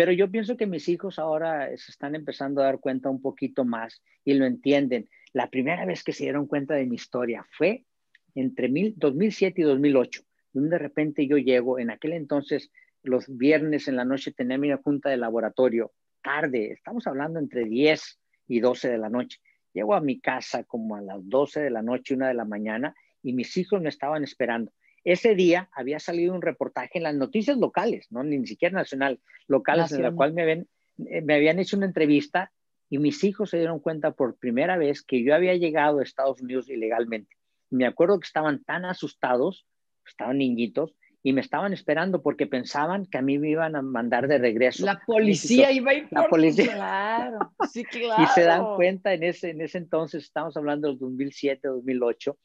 [0.00, 3.66] Pero yo pienso que mis hijos ahora se están empezando a dar cuenta un poquito
[3.66, 5.10] más y lo entienden.
[5.34, 7.84] La primera vez que se dieron cuenta de mi historia fue
[8.34, 10.22] entre mil, 2007 y 2008,
[10.54, 12.72] donde de repente yo llego, en aquel entonces
[13.02, 15.92] los viernes en la noche tenía mi junta de laboratorio,
[16.22, 19.38] tarde, estamos hablando entre 10 y 12 de la noche.
[19.74, 22.94] Llego a mi casa como a las 12 de la noche, una de la mañana,
[23.22, 24.72] y mis hijos me estaban esperando.
[25.04, 29.92] Ese día había salido un reportaje en las noticias locales, no ni siquiera nacional, locales,
[29.92, 30.66] en la cual me, eh,
[31.22, 32.52] me habían hecho una entrevista
[32.90, 36.40] y mis hijos se dieron cuenta por primera vez que yo había llegado a Estados
[36.42, 37.36] Unidos ilegalmente.
[37.70, 39.66] Me acuerdo que estaban tan asustados,
[40.06, 44.26] estaban niñitos, y me estaban esperando porque pensaban que a mí me iban a mandar
[44.26, 44.86] de regreso.
[44.86, 46.72] La policía iba a ir La por- policía.
[46.74, 47.38] Claro,
[47.70, 48.22] sí, claro.
[48.24, 52.38] Y se dan cuenta en ese, en ese entonces, estamos hablando del 2007, 2008,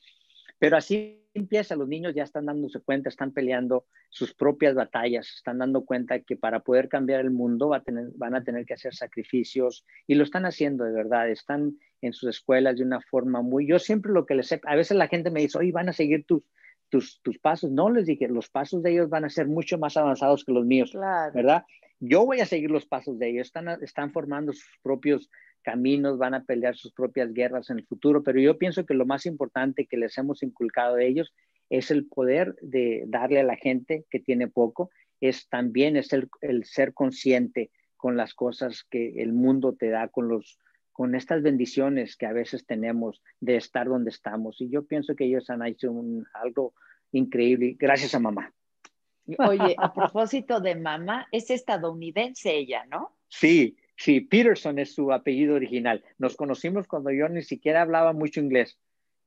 [0.60, 5.58] pero así empieza, los niños ya están dándose cuenta, están peleando sus propias batallas, están
[5.58, 8.74] dando cuenta que para poder cambiar el mundo va a tener, van a tener que
[8.74, 13.42] hacer sacrificios y lo están haciendo de verdad, están en sus escuelas de una forma
[13.42, 15.90] muy, yo siempre lo que les sé, a veces la gente me dice, oye, van
[15.90, 16.44] a seguir tus,
[16.90, 19.98] tus, tus pasos, no les dije, los pasos de ellos van a ser mucho más
[19.98, 21.34] avanzados que los míos, Claro.
[21.34, 21.64] ¿verdad?
[22.00, 25.30] Yo voy a seguir los pasos de ellos, están, están formando sus propios
[25.66, 29.06] caminos, van a pelear sus propias guerras en el futuro, pero yo pienso que lo
[29.06, 31.34] más importante que les hemos inculcado de ellos
[31.72, 36.30] es el poder de darle a la gente que tiene poco, es también es el,
[36.42, 40.60] el ser consciente con las cosas que el mundo te da, con los
[40.92, 44.62] con estas bendiciones que a veces tenemos de estar donde estamos.
[44.62, 46.74] Y yo pienso que ellos han hecho un, algo
[47.12, 48.54] increíble, gracias a mamá.
[49.40, 53.18] Oye, a propósito de mamá, es estadounidense ella, ¿no?
[53.28, 56.04] Sí, sí, Peterson es su apellido original.
[56.18, 58.78] Nos conocimos cuando yo ni siquiera hablaba mucho inglés.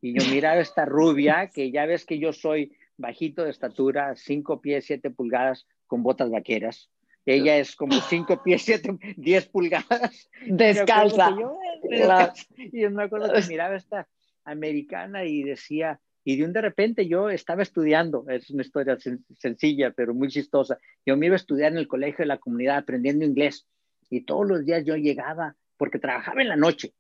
[0.00, 4.60] Y yo miraba esta rubia, que ya ves que yo soy bajito de estatura, cinco
[4.60, 6.90] pies, siete pulgadas, con botas vaqueras.
[7.26, 10.30] Ella es como cinco pies, siete, diez pulgadas.
[10.46, 11.26] Descalza.
[11.28, 12.32] Acuerdo que yo-.
[12.56, 14.08] Y yo me acuerdo que miraba esta
[14.44, 19.22] americana y decía, y de un de repente yo estaba estudiando, es una historia sen-
[19.38, 20.78] sencilla, pero muy chistosa.
[21.04, 23.66] Yo me iba a estudiar en el colegio de la comunidad aprendiendo inglés
[24.10, 26.92] y todos los días yo llegaba, porque trabajaba en la noche,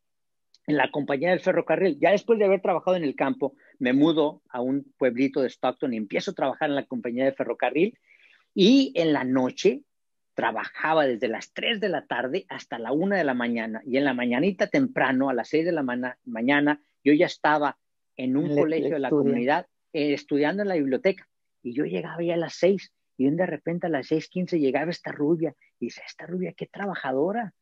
[0.66, 1.98] en la compañía del ferrocarril.
[2.00, 5.94] Ya después de haber trabajado en el campo, me mudo a un pueblito de Stockton
[5.94, 7.98] y empiezo a trabajar en la compañía de ferrocarril.
[8.54, 9.82] Y en la noche
[10.34, 13.82] trabajaba desde las 3 de la tarde hasta la 1 de la mañana.
[13.84, 17.78] Y en la mañanita temprano, a las 6 de la ma- mañana, yo ya estaba
[18.16, 21.26] en un Le- colegio le de la comunidad eh, estudiando en la biblioteca.
[21.62, 25.10] Y yo llegaba ya a las 6 y de repente a las 6.15 llegaba esta
[25.10, 27.52] rubia y dice, esta rubia, qué trabajadora,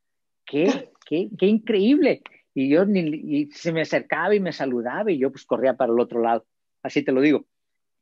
[0.44, 2.22] qué, qué, qué increíble.
[2.54, 5.92] Y yo ni, y se me acercaba y me saludaba y yo pues corría para
[5.92, 6.46] el otro lado.
[6.82, 7.46] Así te lo digo.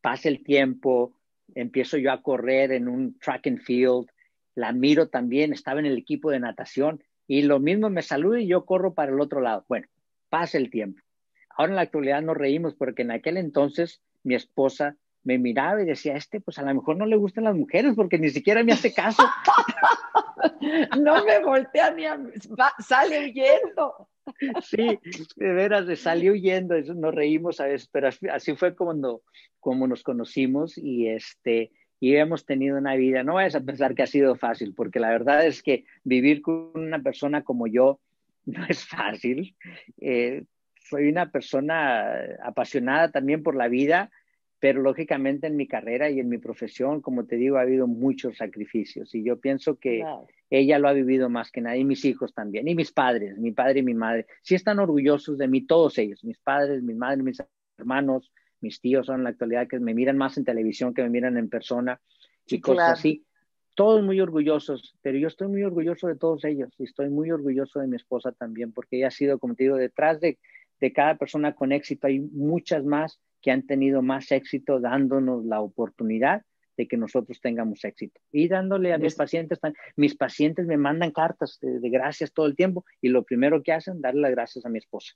[0.01, 1.17] Pasa el tiempo,
[1.55, 4.09] empiezo yo a correr en un track and field,
[4.57, 8.49] la miro también, estaba en el equipo de natación y lo mismo me saluda y
[8.49, 9.65] yo corro para el otro lado.
[9.69, 9.87] Bueno,
[10.29, 11.01] pasa el tiempo.
[11.57, 15.87] Ahora en la actualidad nos reímos porque en aquel entonces mi esposa me miraba y
[15.87, 18.73] decía, este pues a lo mejor no le gustan las mujeres porque ni siquiera me
[18.73, 19.23] hace caso.
[20.99, 22.17] No me voltea ni a...
[22.17, 24.09] va- sale huyendo.
[24.63, 24.99] Sí,
[25.37, 29.23] de veras, de salió huyendo, eso nos reímos a veces, pero así, fue como,
[29.61, 31.71] como nos conocimos y este
[32.01, 35.09] y hemos tenido una vida, no vayas a pensar que ha sido fácil, porque la
[35.09, 38.01] verdad es que vivir con una persona como yo
[38.45, 39.57] no es fácil.
[40.01, 40.45] Eh,
[40.81, 42.13] soy una persona
[42.43, 44.11] apasionada también por la vida,
[44.65, 48.39] pero lógicamente en mi carrera y en mi profesión, como te digo, ha habido muchos
[48.39, 50.03] sacrificios y yo pienso que
[50.49, 53.53] ella lo ha vivido más que nadie, y mis hijos también, y mis padres, mi
[53.53, 57.23] padre y mi madre, sí están orgullosos de mí, todos ellos, mis padres, mi madre,
[57.23, 57.43] mis
[57.77, 61.11] hermanos, mis tíos son en la actualidad que me miran más en televisión que me
[61.11, 62.01] miran en persona
[62.47, 62.93] y Sí, cosas claro.
[62.93, 63.27] así.
[63.75, 67.81] Todos muy orgullosos, pero yo estoy muy orgulloso de todos ellos y estoy muy orgulloso
[67.81, 70.39] de mi esposa también, porque ella ha sido, como te digo, detrás de,
[70.81, 75.61] de cada persona con éxito hay muchas más que han tenido más éxito dándonos la
[75.61, 76.43] oportunidad
[76.79, 78.19] de que nosotros tengamos éxito.
[78.33, 79.61] Y dándole a mis Es- pacientes,
[79.97, 83.73] mis pacientes me mandan cartas de, de gracias todo el tiempo y lo primero que
[83.73, 85.13] hacen, darle las gracias a mi esposa.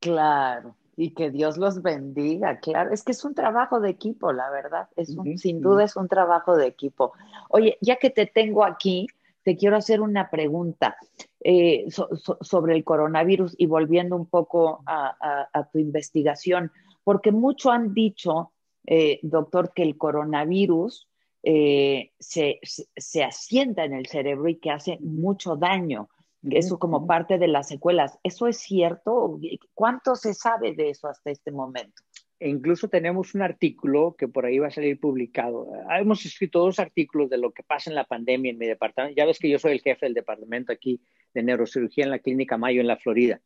[0.00, 2.90] Claro, y que Dios los bendiga, claro.
[2.92, 4.88] Es que es un trabajo de equipo, la verdad.
[4.96, 7.12] Es un, sin duda es un trabajo de equipo.
[7.50, 9.06] Oye, ya que te tengo aquí,
[9.44, 10.96] te quiero hacer una pregunta
[11.42, 16.70] eh, so- so- sobre el coronavirus y volviendo un poco a, a- a tu investigación,
[17.04, 18.52] porque mucho han dicho,
[18.86, 21.08] eh, doctor, que el coronavirus
[21.42, 26.08] eh, se, se, se asienta en el cerebro y que hace mucho daño.
[26.48, 28.18] Eso como parte de las secuelas.
[28.22, 29.38] ¿Eso es cierto?
[29.74, 32.02] ¿Cuánto se sabe de eso hasta este momento?
[32.38, 35.68] E incluso tenemos un artículo que por ahí va a salir publicado.
[35.86, 39.14] Ah, Hemos escrito dos artículos de lo que pasa en la pandemia en mi departamento.
[39.14, 41.02] Ya ves que yo soy el jefe del departamento aquí
[41.34, 43.42] de neurocirugía en la Clínica Mayo en la Florida.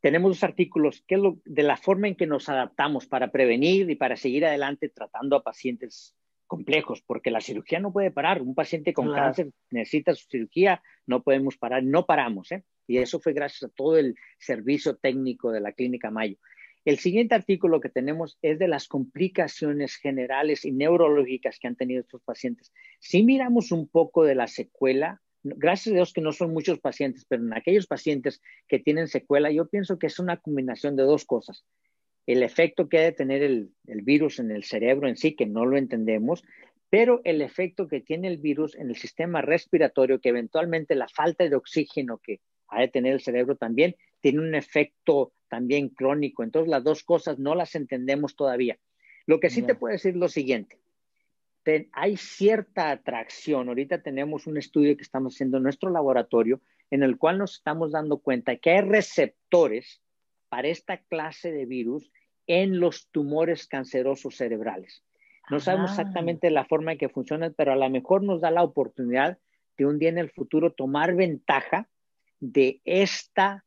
[0.00, 3.90] Tenemos dos artículos que es lo, de la forma en que nos adaptamos para prevenir
[3.90, 6.14] y para seguir adelante tratando a pacientes
[6.46, 8.42] complejos, porque la cirugía no puede parar.
[8.42, 9.22] Un paciente con Claro.
[9.26, 12.64] cáncer necesita su cirugía, no podemos parar, no paramos, ¿eh?
[12.86, 16.38] Y eso fue gracias a todo el servicio técnico de la Clínica Mayo.
[16.84, 22.00] El siguiente artículo que tenemos es de las complicaciones generales y neurológicas que han tenido
[22.00, 22.72] estos pacientes.
[22.98, 27.24] Si miramos un poco de la secuela, gracias a Dios que no son muchos pacientes,
[27.28, 31.24] pero en aquellos pacientes que tienen secuela, yo pienso que es una combinación de dos
[31.24, 31.64] cosas.
[32.26, 35.46] El efecto que ha de tener el, el virus en el cerebro en sí, que
[35.46, 36.44] no lo entendemos,
[36.90, 41.48] pero el efecto que tiene el virus en el sistema respiratorio, que eventualmente la falta
[41.48, 46.42] de oxígeno que ha de tener el cerebro también, tiene un efecto también crónico.
[46.42, 48.78] Entonces las dos cosas no las entendemos todavía.
[49.26, 50.80] Lo que sí te puedo decir es lo siguiente.
[51.92, 53.68] Hay cierta atracción.
[53.68, 56.60] Ahorita tenemos un estudio que estamos haciendo en nuestro laboratorio
[56.90, 60.02] en el cual nos estamos dando cuenta que hay receptores
[60.48, 62.10] para esta clase de virus
[62.46, 65.04] en los tumores cancerosos cerebrales.
[65.50, 65.94] No sabemos Ah.
[65.94, 69.38] exactamente la forma en que funcionan, pero a lo mejor nos da la oportunidad
[69.76, 71.88] de un día en el futuro tomar ventaja
[72.40, 73.64] de esta,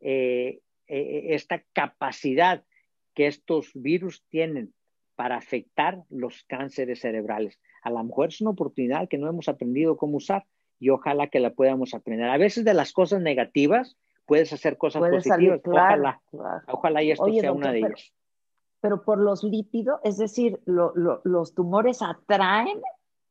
[0.00, 2.64] eh, eh, esta capacidad
[3.14, 4.74] que estos virus tienen
[5.16, 7.58] para afectar los cánceres cerebrales.
[7.82, 10.44] A lo mejor es una oportunidad que no hemos aprendido cómo usar
[10.80, 12.28] y ojalá que la podamos aprender.
[12.28, 13.96] A veces de las cosas negativas
[14.26, 15.36] puedes hacer cosas Puede positivas.
[15.38, 15.84] salir, claro.
[15.86, 16.62] Ojalá, claro.
[16.68, 18.12] ojalá y esto Oye, sea doctor, una de pero- ellas.
[18.80, 22.82] Pero por los lípidos, es decir, lo- lo- los tumores atraen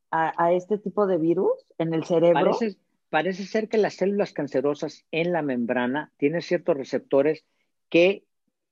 [0.10, 2.34] a, a este tipo de virus en el cerebro.
[2.58, 2.78] Parece,
[3.10, 7.46] parece ser que las células cancerosas en la membrana tienen ciertos receptores
[7.90, 8.24] que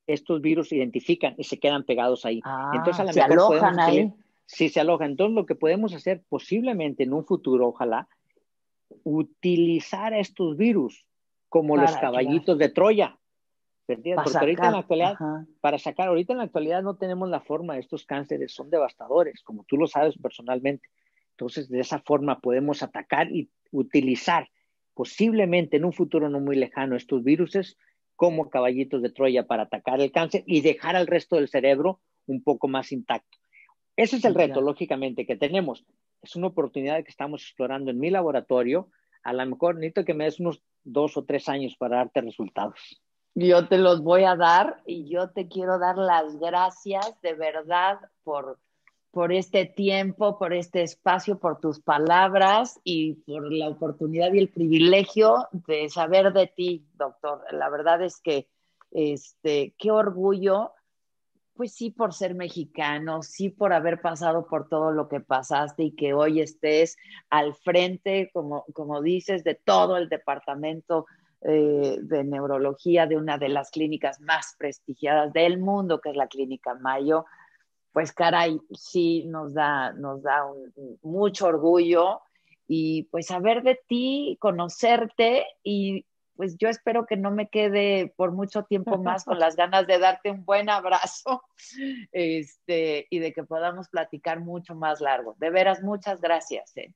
[0.08, 2.42] estos virus identifican y se quedan pegados ahí.
[2.44, 4.00] Ah, Entonces, a lo se mejor alojan podemos ahí.
[4.00, 4.14] hacer-
[4.46, 5.12] Sí, se alojan.
[5.12, 8.10] Entonces, lo que podemos hacer posiblemente en un futuro, ojalá,
[9.04, 11.06] utilizar estos virus
[11.50, 13.18] como los caballitos de Troya.
[13.86, 15.46] Porque ahorita en la actualidad, ajá.
[15.60, 19.64] para sacar, ahorita en la actualidad no tenemos la forma, estos cánceres son devastadores, como
[19.66, 20.88] tú lo sabes personalmente.
[21.32, 24.50] Entonces, de esa forma podemos atacar y utilizar
[24.94, 27.78] posiblemente en un futuro no muy lejano estos viruses
[28.22, 32.44] como caballitos de Troya para atacar el cáncer y dejar al resto del cerebro un
[32.44, 33.40] poco más intacto.
[33.96, 35.88] Ese es el reto, lógicamente, que tenemos.
[36.22, 38.90] Es una oportunidad que estamos explorando en mi laboratorio.
[39.24, 43.02] A lo mejor necesito que me des unos dos o tres años para darte resultados.
[43.34, 47.98] Yo te los voy a dar y yo te quiero dar las gracias de verdad
[48.24, 48.60] por,
[49.12, 54.50] por este tiempo, por este espacio, por tus palabras y por la oportunidad y el
[54.50, 57.44] privilegio de saber de ti, doctor.
[57.52, 58.48] La verdad es que
[58.92, 60.72] este, qué orgullo,
[61.56, 65.92] pues sí por ser mexicano, sí por haber pasado por todo lo que pasaste y
[65.92, 66.98] que hoy estés
[67.30, 71.06] al frente, como, como dices, de todo el departamento
[71.42, 76.28] eh, de neurología de una de las clínicas más prestigiadas del mundo, que es la
[76.28, 77.26] Clínica Mayo,
[77.92, 82.22] pues caray, sí nos da, nos da un, mucho orgullo
[82.68, 88.32] y pues saber de ti, conocerte y pues yo espero que no me quede por
[88.32, 91.44] mucho tiempo más con las ganas de darte un buen abrazo
[92.12, 95.36] este, y de que podamos platicar mucho más largo.
[95.38, 96.76] De veras, muchas gracias.
[96.78, 96.94] ¿eh?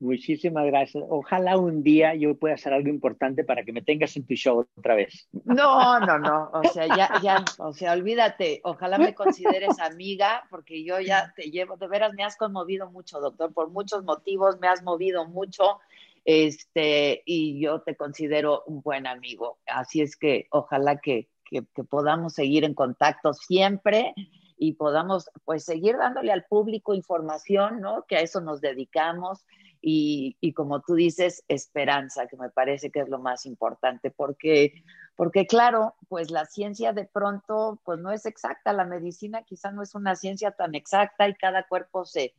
[0.00, 1.02] Muchísimas gracias.
[1.08, 4.64] Ojalá un día yo pueda hacer algo importante para que me tengas en tu show
[4.76, 5.28] otra vez.
[5.44, 10.84] No, no, no, o sea, ya, ya, o sea, olvídate, ojalá me consideres amiga, porque
[10.84, 14.68] yo ya te llevo, de veras me has conmovido mucho, doctor, por muchos motivos, me
[14.68, 15.80] has movido mucho,
[16.24, 22.34] este, y yo te considero un buen amigo, así es que ojalá que, que, podamos
[22.34, 24.14] seguir en contacto siempre
[24.56, 28.04] y podamos, pues, seguir dándole al público información, ¿no?
[28.06, 29.44] Que a eso nos dedicamos
[29.80, 34.72] y, como tú dices, esperanza, que me parece que es lo más importante, porque,
[35.16, 39.82] porque claro, pues la ciencia de pronto, pues no es exacta, la medicina quizá no
[39.82, 42.34] es una ciencia tan exacta y cada cuerpo se,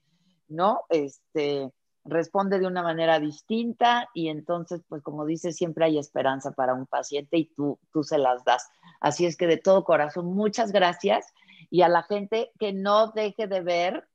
[0.47, 0.81] ¿no?
[0.89, 1.71] Este,
[2.05, 6.85] responde de una manera distinta y entonces, pues como dices, siempre hay esperanza para un
[6.85, 8.67] paciente y tú, tú se las das.
[8.99, 11.25] Así es que de todo corazón, muchas gracias
[11.69, 14.07] y a la gente que no deje de ver,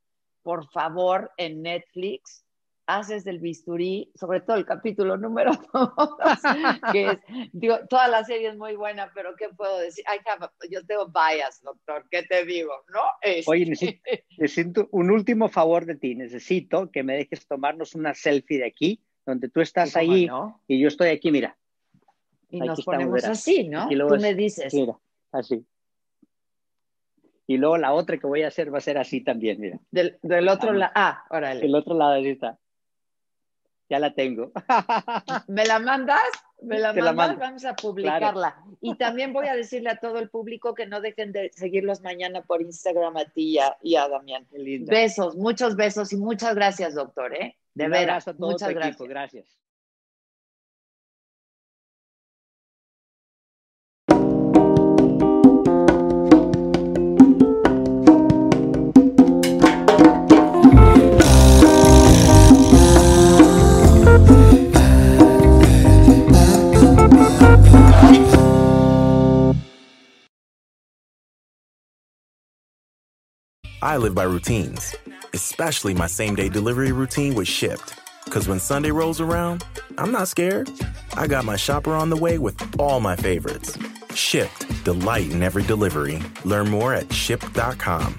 [0.42, 2.43] por favor, en Netflix,
[2.86, 6.40] haces del bisturí, sobre todo el capítulo número dos,
[6.92, 7.18] que es,
[7.52, 10.04] digo, toda la serie es muy buena, pero ¿qué puedo decir?
[10.06, 12.72] I have a, yo tengo bias, doctor, ¿qué te digo?
[12.92, 13.00] ¿No?
[13.22, 13.50] Este...
[13.50, 14.02] Oye, necesito,
[14.38, 19.02] necesito, un último favor de ti, necesito que me dejes tomarnos una selfie de aquí,
[19.24, 20.62] donde tú estás ahí no?
[20.68, 21.56] y yo estoy aquí, mira.
[22.50, 23.38] Y aquí nos estamos, ponemos verás.
[23.38, 23.88] así, ¿no?
[23.88, 24.74] Tú es, me dices.
[24.74, 24.98] Mira,
[25.32, 25.64] así.
[27.46, 29.80] Y luego la otra que voy a hacer va a ser así también, mira.
[29.90, 31.60] Del, del otro lado, ah, órale.
[31.60, 32.58] Del otro lado, ahí está.
[33.94, 34.50] Ya la tengo.
[35.46, 36.18] ¿Me la mandas?
[36.60, 37.38] Me la mandas, mando.
[37.38, 38.56] vamos a publicarla.
[38.80, 42.42] Y también voy a decirle a todo el público que no dejen de seguirlos mañana
[42.42, 44.48] por Instagram a ti y a, y a Damián.
[44.50, 44.80] Qué.
[44.80, 47.56] Besos, muchos besos y muchas gracias, doctor, ¿eh?
[47.74, 48.94] De Un veras, abrazo a todo muchas tu gracias.
[48.96, 49.08] equipo.
[49.08, 49.58] Gracias.
[73.84, 74.96] I live by routines,
[75.34, 78.00] especially my same day delivery routine with Shipped.
[78.24, 79.62] Because when Sunday rolls around,
[79.98, 80.70] I'm not scared.
[81.18, 83.76] I got my shopper on the way with all my favorites.
[84.14, 86.22] Shipped, delight in every delivery.
[86.46, 88.18] Learn more at shipped.com.